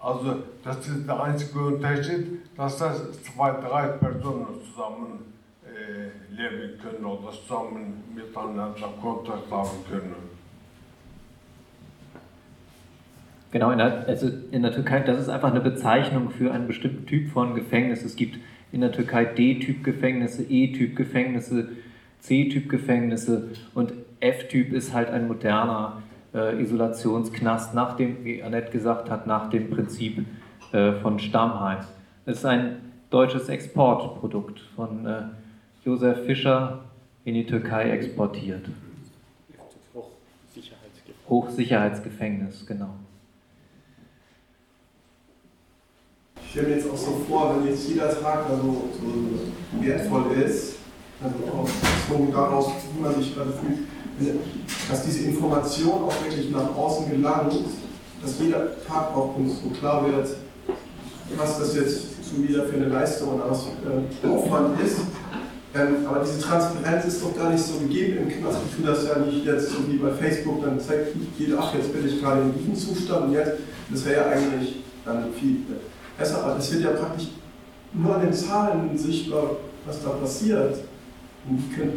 [0.02, 5.32] Also das ist der einzige Unterschied, dass das zwei, drei Personen zusammen
[5.64, 10.14] äh, leben können oder zusammen miteinander Kontakt haben können.
[13.52, 17.06] Genau, in der, also in der Türkei, das ist einfach eine Bezeichnung für einen bestimmten
[17.06, 18.02] Typ von Gefängnis.
[18.02, 18.38] Es gibt
[18.72, 21.68] in der Türkei D-Typ-Gefängnisse, E-Typ-Gefängnisse,
[22.20, 26.02] C-Typ-Gefängnisse und F-Typ ist halt ein moderner
[26.34, 30.24] äh, Isolationsknast nach dem, wie Annette gesagt hat, nach dem Prinzip
[30.72, 31.78] äh, von Stammheim.
[32.24, 32.76] Es ist ein
[33.10, 35.22] deutsches Exportprodukt von äh,
[35.84, 36.80] Josef Fischer
[37.24, 38.66] in die Türkei exportiert.
[39.94, 41.28] Hochsicherheitsgefängnis.
[41.28, 42.94] Hochsicherheitsgefängnis, genau.
[46.44, 50.76] Ich stelle mir jetzt auch so vor, wenn jetzt jeder Tag also so wertvoll ist,
[51.22, 53.78] also auch bezogen daraus, wie man sich gerade fühlt,
[54.90, 57.54] dass diese Information auch wirklich nach außen gelangt,
[58.22, 60.28] dass jeder Tag auch uns so klar wird,
[61.36, 64.98] was das jetzt schon wieder für eine Leistung und was für Aufwand ist.
[65.74, 68.58] Ähm, aber diese Transparenz ist doch gar nicht so gegeben im Knast.
[68.68, 71.92] Ich tue das ja nicht jetzt so wie bei Facebook, dann zeigt jeder, ach, jetzt
[71.94, 73.52] bin ich gerade in diesem Zustand und jetzt,
[73.90, 75.58] das wäre ja eigentlich dann viel
[76.18, 76.44] besser.
[76.44, 77.28] Aber es wird ja praktisch
[77.94, 79.56] nur an den Zahlen sichtbar,
[79.86, 80.76] was da passiert.
[81.44, 81.94] Wie, könnt,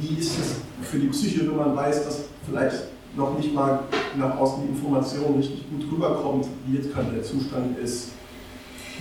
[0.00, 3.80] wie ist es für die Psyche, wenn man weiß, dass vielleicht noch nicht mal
[4.16, 8.12] nach außen die Information richtig gut rüberkommt, wie jetzt gerade der Zustand ist.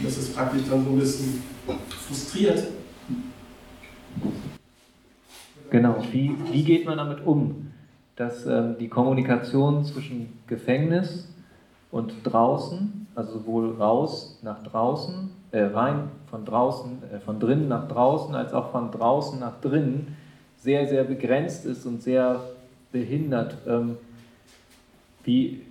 [0.04, 1.42] Das ist praktisch dann so ein bisschen
[1.90, 2.68] frustriert.
[5.70, 7.72] Genau, wie, wie geht man damit um,
[8.16, 11.28] dass ähm, die Kommunikation zwischen Gefängnis
[11.92, 17.88] und draußen, also sowohl raus nach draußen, äh, rein von draußen, äh, von drinnen nach
[17.88, 20.16] draußen, als auch von draußen nach drinnen,
[20.58, 22.40] sehr, sehr begrenzt ist und sehr
[22.92, 23.58] behindert.
[23.68, 23.98] Ähm,
[25.24, 25.64] wie,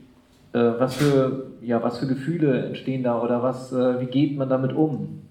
[0.53, 4.49] äh, was, für, ja, was für Gefühle entstehen da oder was, äh, wie geht man
[4.49, 5.23] damit um?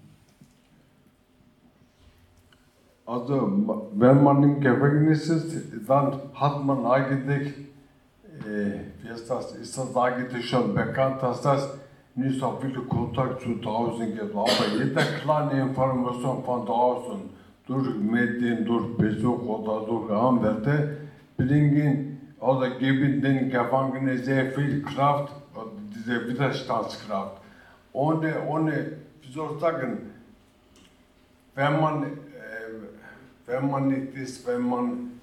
[3.04, 5.54] Also, wenn man im Gefängnis ist,
[5.86, 7.48] dann hat man eigentlich,
[8.40, 11.78] äh, wie ist das, ist das eigentlich schon bekannt, dass das
[12.16, 14.34] nicht so viel Kontakt zu draußen gibt.
[14.34, 17.20] Aber jede kleine Information von draußen,
[17.66, 20.96] durch Medien, durch Besuch oder durch Anwälte,
[21.36, 25.32] bringen oder geben den Gefangenen sehr viel Kraft,
[25.94, 27.38] diese Widerstandskraft.
[27.92, 30.10] Ohne, ohne, wie soll ich sagen,
[31.54, 32.08] wenn man, äh,
[33.46, 35.20] wenn man nicht ist, wenn man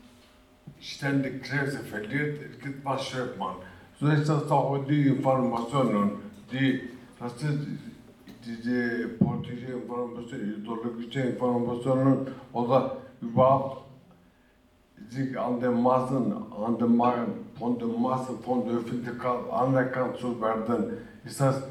[0.80, 2.40] ständig Kräfte verliert,
[2.84, 3.56] was schreibt man.
[4.00, 6.23] So ist das auch die Informationen
[6.54, 6.90] die,
[7.20, 7.68] das ist
[8.46, 13.84] diese politische Information, ideologische Informationen oder überhaupt
[15.10, 16.34] sich an den Massen,
[16.66, 21.64] an den Massen, von den Massen, von der Öffentlichkeit anerkannt zu werden, ist das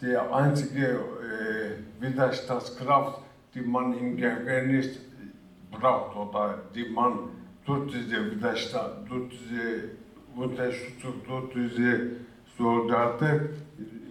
[0.00, 3.20] die einzige äh, Widerstandskraft,
[3.54, 4.98] die man im Gefängnis
[5.70, 7.30] braucht oder die man
[7.64, 9.90] durch diese Widerstand, durch diese
[10.36, 12.10] Unterstützung, durch diese
[12.56, 13.65] Soldaten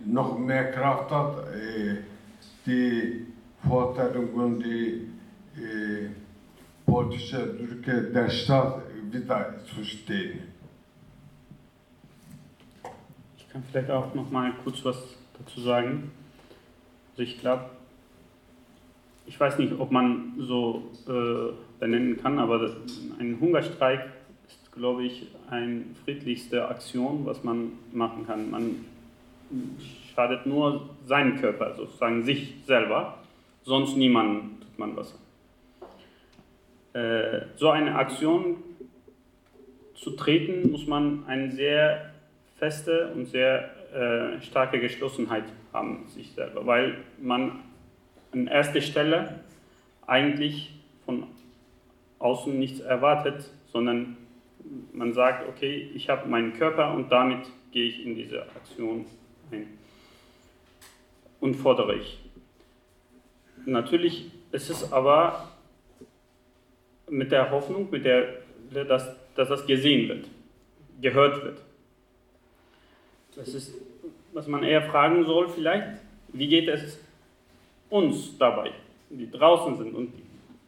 [0.06, 1.98] noch mehr Kraft hat, äh,
[2.66, 3.28] die
[3.68, 5.08] Vorstellungen, die
[5.60, 6.10] äh,
[6.86, 10.44] politische Drücke der Stadt wieder zu stehen.
[13.38, 14.98] Ich kann vielleicht auch noch mal kurz was
[15.40, 16.12] dazu sagen.
[17.12, 17.66] Also ich glaube,
[19.26, 22.76] ich weiß nicht, ob man so äh, benennen kann, aber
[23.20, 24.02] ein Hungerstreik
[24.48, 28.52] ist, glaube ich, eine friedlichste Aktion, was man machen kann.
[28.52, 28.86] Man
[30.14, 33.18] schadet nur seinen Körper, sozusagen sich selber,
[33.64, 35.18] sonst niemandem tut man was.
[36.94, 38.58] Äh, so eine Aktion
[39.96, 42.12] zu treten, muss man eine sehr
[42.58, 47.60] feste und sehr äh, starke Geschlossenheit haben, sich selber, weil man
[48.32, 49.40] an erster Stelle
[50.08, 50.74] eigentlich
[51.06, 51.24] von
[52.20, 54.18] außen nichts erwartet, sondern
[54.94, 59.06] man sagt, okay, ich habe meinen Körper und damit gehe ich in diese Aktion
[59.56, 59.78] ein
[61.40, 62.20] und fordere ich.
[63.66, 65.50] Natürlich ist es aber
[67.10, 68.42] mit der Hoffnung, mit der,
[68.72, 70.26] dass, dass das gesehen wird,
[71.02, 71.60] gehört wird.
[73.36, 73.74] Das ist,
[74.34, 76.00] was man eher fragen soll vielleicht,
[76.30, 77.00] wie geht es
[77.90, 78.72] uns dabei,
[79.10, 80.14] die draußen sind und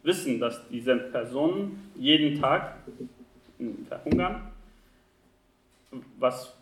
[0.02, 2.78] wissen, dass diese Personen jeden Tag
[3.88, 4.52] verhungern,
[6.18, 6.54] was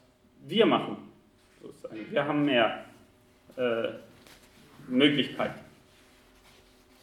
[0.47, 0.97] wir machen.
[2.11, 2.85] Wir haben mehr
[3.57, 3.89] äh,
[4.89, 5.61] Möglichkeiten.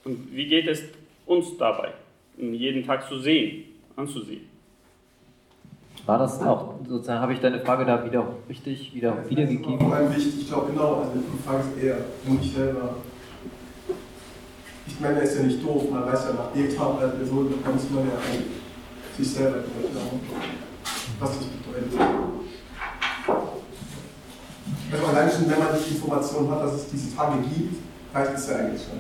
[0.06, 0.84] Und wie geht es
[1.26, 1.94] uns dabei,
[2.38, 4.54] jeden Tag zu sehen, anzusehen?
[6.06, 9.80] War das auch, sozusagen, habe ich deine Frage da wieder richtig wieder wiedergegeben?
[9.80, 12.96] Vor allem wichtig, ich glaube genau, also die Frage ist eher für mich selber.
[14.86, 17.54] Ich meine, er ist ja nicht doof, man weiß ja nach dem Tag der Person,
[17.64, 18.14] da muss man ja
[19.18, 20.20] sich selber glauben,
[21.20, 22.13] was das bedeutet.
[24.94, 27.78] Also allein schon, wenn man die Information hat, dass es diese Tage gibt,
[28.14, 29.00] reicht es ja eigentlich schon.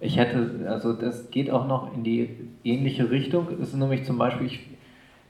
[0.00, 2.30] Ich hätte, also das geht auch noch in die
[2.64, 3.48] ähnliche Richtung.
[3.60, 4.66] Es ist nämlich zum Beispiel, ich,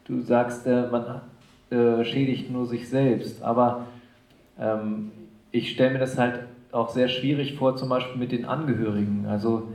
[0.07, 1.21] du sagst, äh, man
[1.71, 3.87] äh, schädigt nur sich selbst, aber
[4.59, 5.11] ähm,
[5.51, 9.27] ich stelle mir das halt auch sehr schwierig vor, zum Beispiel mit den Angehörigen.
[9.29, 9.69] Also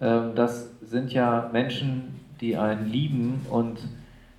[0.00, 3.78] ähm, das sind ja Menschen, die einen lieben und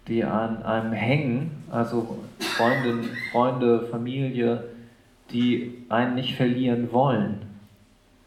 [0.08, 4.64] die an einem hängen, also Freundin, Freunde, Familie,
[5.32, 7.42] die einen nicht verlieren wollen.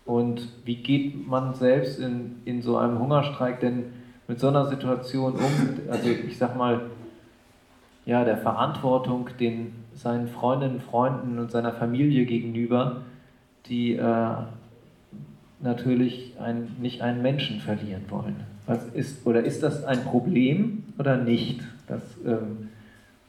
[0.05, 3.85] Und wie geht man selbst in, in so einem Hungerstreik denn
[4.29, 5.91] mit so einer Situation um?
[5.91, 6.83] Also ich sag mal,
[8.05, 13.03] ja, der Verantwortung den seinen Freundinnen, Freunden und seiner Familie gegenüber,
[13.67, 14.29] die äh,
[15.61, 18.37] natürlich ein, nicht einen Menschen verlieren wollen.
[18.67, 21.61] Was ist, oder ist das ein Problem oder nicht?
[21.91, 22.69] Das ähm,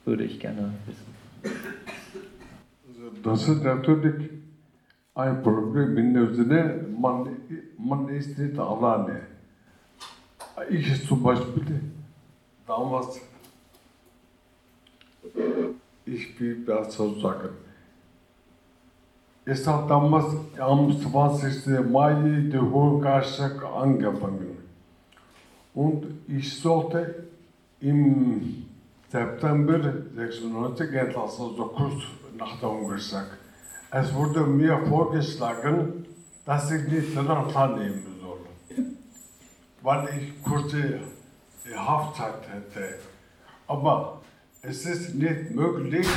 [0.05, 1.15] würde ich gerne wissen.
[3.23, 4.29] Das ist natürlich
[5.15, 7.37] ein Problem in dem Sinne, man,
[7.79, 9.21] man ist nicht alleine.
[10.69, 11.81] Ich zum Beispiel,
[12.67, 13.19] damals,
[16.05, 17.49] ich will so sagen,
[19.43, 21.89] es hat damals am 20.
[21.89, 22.13] Mai
[22.51, 24.57] die Hungerstreik angefangen.
[25.73, 27.30] Und ich sollte
[27.81, 28.65] im
[29.09, 29.79] September
[30.15, 32.03] 96 entlassen, also kurz
[32.37, 33.37] nach der Hungerstreik.
[33.91, 36.05] Es wurde mir vorgeschlagen,
[36.45, 38.85] dass ich nicht daran teilnehmen soll,
[39.81, 41.01] weil ich kurze
[41.75, 42.99] Haftzeit hätte.
[43.67, 44.21] Aber
[44.61, 46.07] es ist nicht möglich,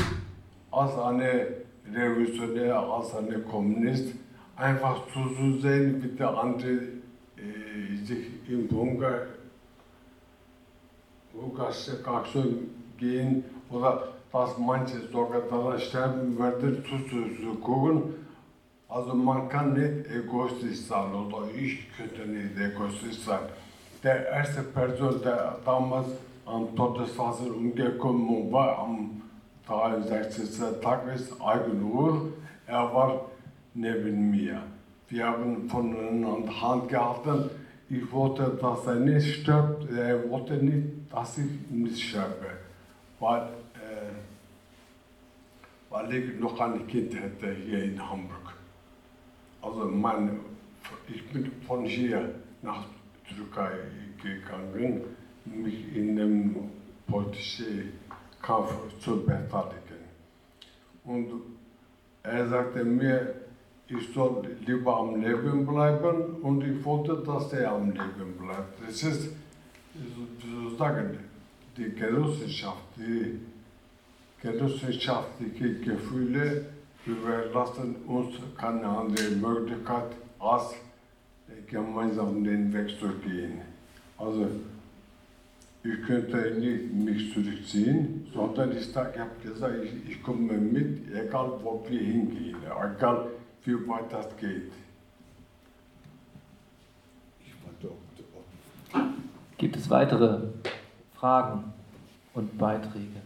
[0.71, 1.47] als eine
[1.93, 4.15] Revolutionär, als ein Kommunist,
[4.57, 6.73] einfach zuzusehen, wie der andere
[7.37, 9.23] äh, sich im Hunger,
[11.41, 18.15] Hungersaktion gehen oder dass manche sogar daran sterben werden, zuzugucken.
[18.89, 23.41] Also man kann nicht egoistisch sein oder ich könnte nicht egoistisch sein.
[24.03, 26.09] Der erste Person, der damals
[26.47, 29.23] am Todesfasser umgekommen war, am
[29.67, 30.81] 63.
[30.83, 32.33] Tag ist Eigenur,
[32.67, 33.27] er war
[33.73, 34.63] neben mir.
[35.09, 37.51] Wir haben voneinander Hand gehalten.
[37.91, 42.59] Ich wollte, dass er nicht stirbt, er wollte nicht, dass ich nicht sterbe.
[43.21, 43.49] Weil
[45.95, 48.53] weil ich noch ein Kind hätte hier in Hamburg.
[49.63, 50.41] Also mein,
[51.09, 52.85] ich bin von hier nach
[53.29, 53.71] Türkei
[54.21, 55.03] gegangen,
[55.45, 56.57] mich in dem
[57.07, 57.93] politischen
[58.43, 60.03] Kampf zu beteiligen.
[61.05, 61.29] Und
[62.25, 63.35] er sagte mir,
[63.89, 68.81] ich soll lieber am Leben bleiben und ich wollte, dass er am Leben bleibt.
[68.87, 69.31] Das ist
[70.41, 71.19] sozusagen
[71.77, 73.41] die Genossenschaft, die
[74.41, 76.67] genossenschaftliche Gefühle
[77.07, 80.75] überlassen uns keine andere Möglichkeit, als
[81.67, 83.61] gemeinsam den Weg zu gehen.
[84.17, 84.47] Also
[85.83, 89.11] ich könnte nicht mich zurückziehen, sondern ich, habe
[89.43, 92.57] gesagt, ich, ich komme mit, egal wo wir hingehen,
[92.97, 93.29] egal
[93.65, 94.73] wie weit das geht.
[99.57, 100.41] Gibt es weitere
[101.15, 101.73] Fragen
[102.35, 103.23] und Beiträge?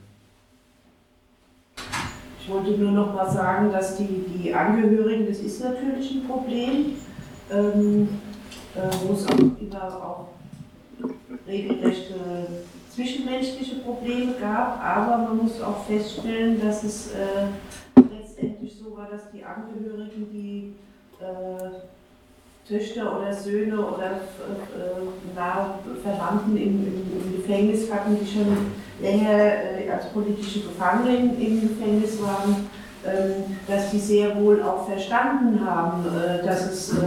[2.41, 6.95] Ich wollte nur noch mal sagen, dass die, die Angehörigen, das ist natürlich ein Problem,
[7.51, 8.09] ähm,
[8.75, 10.29] äh, wo es auch immer auch
[11.47, 12.15] regelrechte
[12.91, 17.47] zwischenmenschliche Probleme gab, aber man muss auch feststellen, dass es äh,
[18.41, 20.75] letztendlich so war, dass die Angehörigen, die
[21.21, 28.57] äh, Töchter oder Söhne oder äh, nahe Verwandten im, im, Gefängnis hatten, die schon
[29.01, 32.69] länger äh, als politische Gefangene im Gefängnis waren,
[33.07, 37.07] ähm, dass die sehr wohl auch verstanden haben, äh, dass es äh,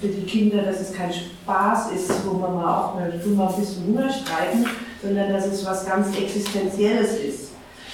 [0.00, 3.86] für die Kinder, dass es kein Spaß ist, wo man mal auch mal, ein bisschen
[3.86, 4.66] Hunger streiken,
[5.02, 7.47] sondern dass es was ganz Existenzielles ist.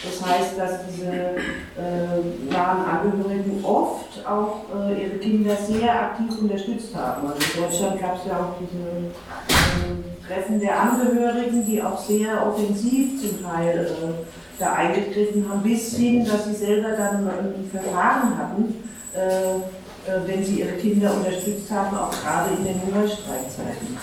[0.04, 6.94] Das heißt, dass diese äh, nahen Angehörigen oft auch äh, ihre Kinder sehr aktiv unterstützt
[6.94, 7.28] haben.
[7.28, 12.46] Also in Deutschland gab es ja auch diese äh, Treffen der Angehörigen, die auch sehr
[12.46, 14.24] offensiv zum Teil äh,
[14.58, 18.74] da eingegriffen haben, bis hin, dass sie selber dann ein Verfahren hatten,
[19.14, 23.98] äh, äh, wenn sie ihre Kinder unterstützt haben, auch gerade in den Hungerstreikzeiten.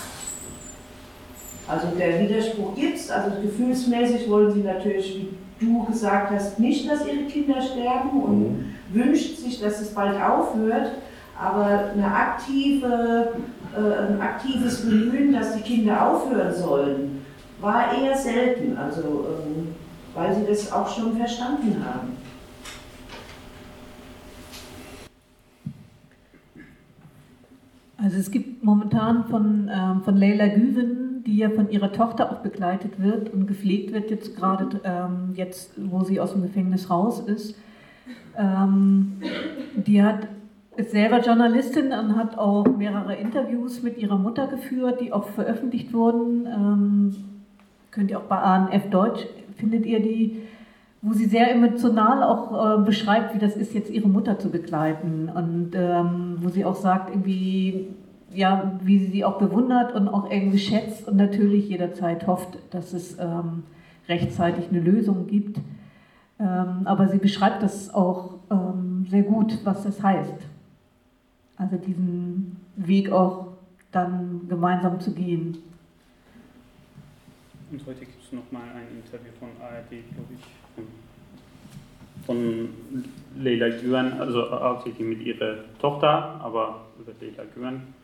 [1.66, 5.26] Also der Widerspruch gibt es, also gefühlsmäßig wollen sie natürlich,
[5.62, 8.74] du gesagt hast, nicht, dass ihre Kinder sterben und mhm.
[8.92, 10.92] wünscht sich, dass es bald aufhört,
[11.38, 13.32] aber eine aktive,
[13.74, 17.24] äh, ein aktives Bemühen, dass die Kinder aufhören sollen,
[17.60, 19.74] war eher selten, also ähm,
[20.14, 22.11] weil sie das auch schon verstanden haben.
[28.02, 32.38] Also es gibt momentan von, ähm, von Leila Güven, die ja von ihrer Tochter auch
[32.38, 37.20] begleitet wird und gepflegt wird, jetzt gerade ähm, jetzt, wo sie aus dem Gefängnis raus
[37.20, 37.54] ist.
[38.36, 39.22] Ähm,
[39.74, 40.26] die hat,
[40.76, 45.92] ist selber Journalistin und hat auch mehrere Interviews mit ihrer Mutter geführt, die auch veröffentlicht
[45.92, 46.46] wurden.
[46.46, 47.14] Ähm,
[47.92, 49.26] könnt ihr auch bei ANF Deutsch,
[49.56, 50.42] findet ihr die
[51.02, 55.28] wo sie sehr emotional auch äh, beschreibt, wie das ist, jetzt ihre Mutter zu begleiten
[55.28, 57.88] und ähm, wo sie auch sagt, irgendwie,
[58.32, 62.92] ja, wie sie sie auch bewundert und auch irgendwie schätzt und natürlich jederzeit hofft, dass
[62.92, 63.64] es ähm,
[64.08, 65.58] rechtzeitig eine Lösung gibt.
[66.38, 70.46] Ähm, aber sie beschreibt das auch ähm, sehr gut, was das heißt.
[71.56, 73.48] Also diesen Weg auch
[73.90, 75.58] dann gemeinsam zu gehen.
[77.72, 80.61] Und heute gibt es nochmal ein Interview von ARD, glaube ich
[82.26, 82.68] von
[83.40, 87.94] Leila Güven, also hauptsächlich mit ihrer Tochter, aber über Leila Güven.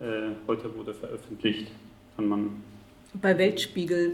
[0.00, 1.70] Äh, heute wurde veröffentlicht,
[2.16, 2.62] kann man.
[3.14, 4.12] Bei Weltspiegel.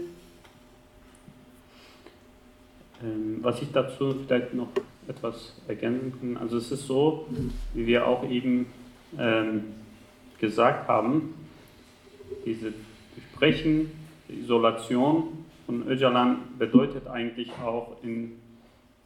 [3.03, 4.69] Ähm, was ich dazu vielleicht noch
[5.07, 7.27] etwas ergänzen kann, also es ist so,
[7.73, 8.65] wie wir auch eben
[9.17, 9.63] ähm,
[10.39, 11.35] gesagt haben,
[12.45, 12.73] diese
[13.33, 13.91] Sprechen,
[14.27, 18.33] die Isolation von Öcalan bedeutet eigentlich auch in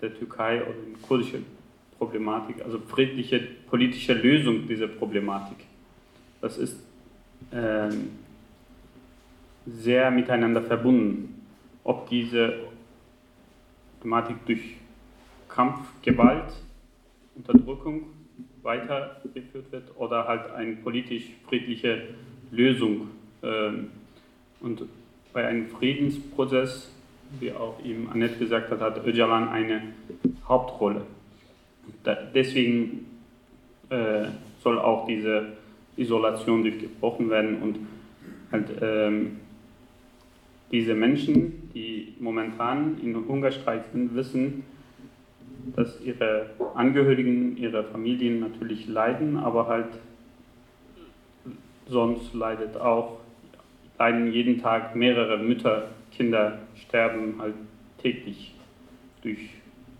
[0.01, 1.39] der Türkei oder in kurdische
[1.97, 5.57] Problematik, also friedliche politische Lösung dieser Problematik.
[6.41, 6.75] Das ist
[7.51, 8.09] ähm,
[9.67, 11.45] sehr miteinander verbunden.
[11.83, 12.53] Ob diese
[13.99, 14.61] Problematik durch
[15.47, 16.51] Kampf, Gewalt,
[17.35, 18.03] Unterdrückung
[18.63, 22.09] weitergeführt wird oder halt eine politisch friedliche
[22.51, 23.09] Lösung.
[23.43, 23.91] Ähm,
[24.59, 24.83] und
[25.33, 26.91] bei einem Friedensprozess
[27.39, 29.81] wie auch eben Annette gesagt hat, hat Öcalan eine
[30.47, 31.01] Hauptrolle.
[32.03, 33.05] Da, deswegen
[33.89, 34.25] äh,
[34.61, 35.53] soll auch diese
[35.97, 37.79] Isolation durchgebrochen werden und
[38.51, 39.37] halt, ähm,
[40.71, 44.63] diese Menschen, die momentan in Hungerstreik sind, wissen,
[45.75, 49.89] dass ihre Angehörigen, ihre Familien natürlich leiden, aber halt
[51.87, 53.19] sonst leidet auch,
[53.99, 57.55] leiden jeden Tag mehrere Mütter Kinder sterben halt
[57.97, 58.55] täglich
[59.21, 59.49] durch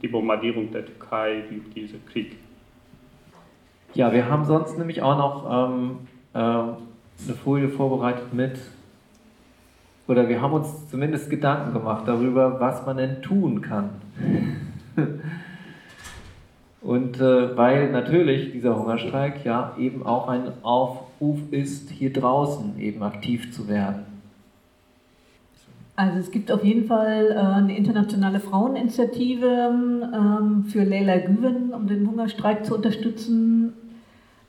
[0.01, 2.38] die Bombardierung der Türkei, durch diesen Krieg.
[3.93, 5.97] Ja, wir haben sonst nämlich auch noch ähm,
[6.33, 8.57] äh, eine Folie vorbereitet mit,
[10.07, 13.91] oder wir haben uns zumindest Gedanken gemacht darüber, was man denn tun kann.
[16.81, 23.03] Und äh, weil natürlich dieser Hungerstreik ja eben auch ein Aufruf ist, hier draußen eben
[23.03, 24.10] aktiv zu werden.
[26.01, 29.45] Also es gibt auf jeden Fall äh, eine internationale Fraueninitiative
[30.11, 33.73] ähm, für Leila Güven, um den Hungerstreik zu unterstützen.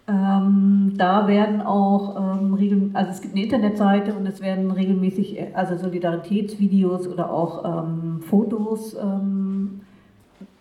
[0.08, 5.48] Ähm, da werden auch, ähm, also es gibt eine Internetseite und es werden regelmäßig äh,
[5.52, 7.84] also Solidaritätsvideos oder auch
[8.22, 8.96] Fotos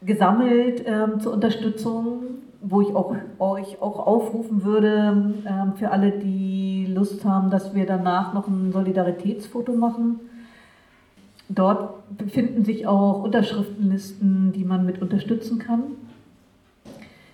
[0.03, 0.83] gesammelt
[1.19, 2.23] zur Unterstützung,
[2.61, 5.33] wo ich auch, euch auch aufrufen würde
[5.75, 10.19] für alle, die Lust haben, dass wir danach noch ein Solidaritätsfoto machen
[11.53, 15.83] Dort befinden sich auch Unterschriftenlisten, die man mit unterstützen kann.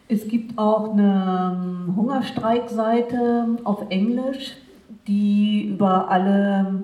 [0.07, 4.57] Es gibt auch eine ähm, Hungerstreikseite auf Englisch,
[5.07, 6.83] die über alle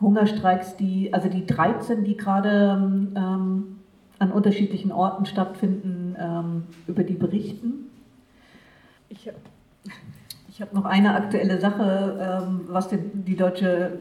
[0.00, 3.78] Hungerstreiks, die, also die 13, die gerade ähm,
[4.18, 7.90] an unterschiedlichen Orten stattfinden, ähm, über die berichten.
[9.08, 9.30] Ich,
[10.48, 13.98] Ich habe noch eine aktuelle Sache, ähm, was die, die deutsche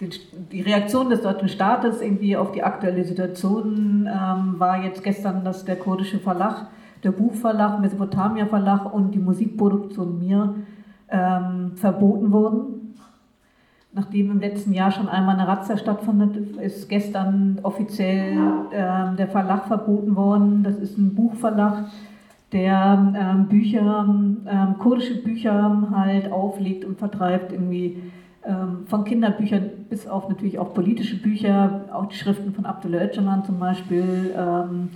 [0.00, 5.64] die Reaktion des deutschen Staates irgendwie auf die aktuelle Situation ähm, war jetzt gestern, dass
[5.64, 6.68] der kurdische Verlag,
[7.02, 10.54] der Buchverlag, Mesopotamia Verlag und die Musikproduktion Mir
[11.10, 12.94] ähm, verboten wurden.
[13.92, 18.38] Nachdem im letzten Jahr schon einmal eine Razzia stattfindet, ist gestern offiziell
[18.72, 20.62] ähm, der Verlag verboten worden.
[20.62, 21.86] Das ist ein Buchverlag,
[22.52, 28.00] der ähm, Bücher, ähm, kurdische Bücher halt auflegt und vertreibt, irgendwie
[28.86, 33.58] von Kinderbüchern bis auf natürlich auch politische Bücher, auch die Schriften von Abdullah Öcalan zum
[33.58, 34.32] Beispiel.
[34.36, 34.90] Ähm,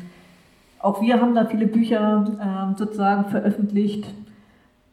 [0.78, 4.06] auch wir haben da viele Bücher ähm, sozusagen veröffentlicht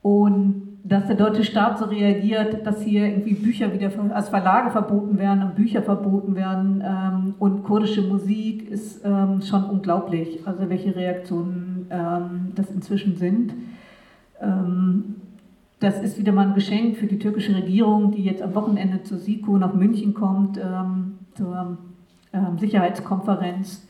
[0.02, 5.18] und dass der deutsche Staat so reagiert, dass hier irgendwie Bücher wieder als Verlage verboten
[5.18, 10.96] werden und Bücher verboten werden ähm, und kurdische Musik ist ähm, schon unglaublich, also welche
[10.96, 13.54] Reaktionen ähm, das inzwischen sind.
[15.80, 19.04] Ähm, das ist wieder mal ein Geschenk für die türkische Regierung, die jetzt am Wochenende
[19.04, 21.78] zur SIKO nach München kommt, ähm, zur
[22.34, 23.86] ähm, Sicherheitskonferenz.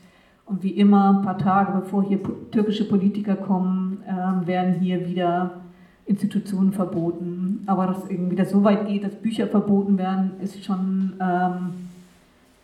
[0.46, 4.00] Und wie immer, ein paar Tage bevor hier türkische Politiker kommen,
[4.46, 5.62] werden hier wieder
[6.08, 7.62] Institutionen verboten.
[7.68, 11.74] Aber dass irgendwie das so weit geht, dass Bücher verboten werden, ist schon, ähm,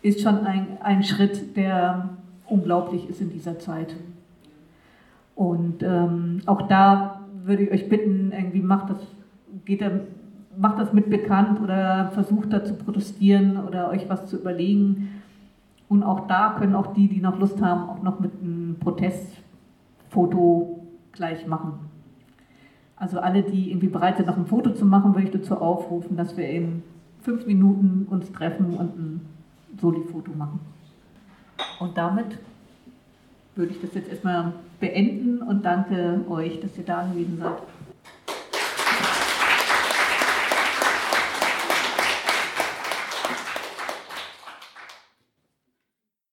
[0.01, 2.09] ist schon ein, ein Schritt, der
[2.47, 3.95] unglaublich ist in dieser Zeit.
[5.35, 7.14] Und ähm, auch da
[7.45, 8.97] würde ich euch bitten, irgendwie macht das,
[9.65, 9.91] geht da,
[10.57, 15.21] macht das mit bekannt oder versucht da zu protestieren oder euch was zu überlegen.
[15.87, 20.87] Und auch da können auch die, die noch Lust haben, auch noch mit einem Protestfoto
[21.11, 21.73] gleich machen.
[22.95, 26.17] Also alle, die irgendwie bereit sind, noch ein Foto zu machen, würde ich dazu aufrufen,
[26.17, 26.81] dass wir in
[27.21, 29.21] fünf Minuten uns treffen und ein
[29.79, 30.59] Soli-Foto machen.
[31.79, 32.39] Und damit
[33.55, 37.53] würde ich das jetzt erstmal beenden und danke euch, dass ihr da gewesen seid.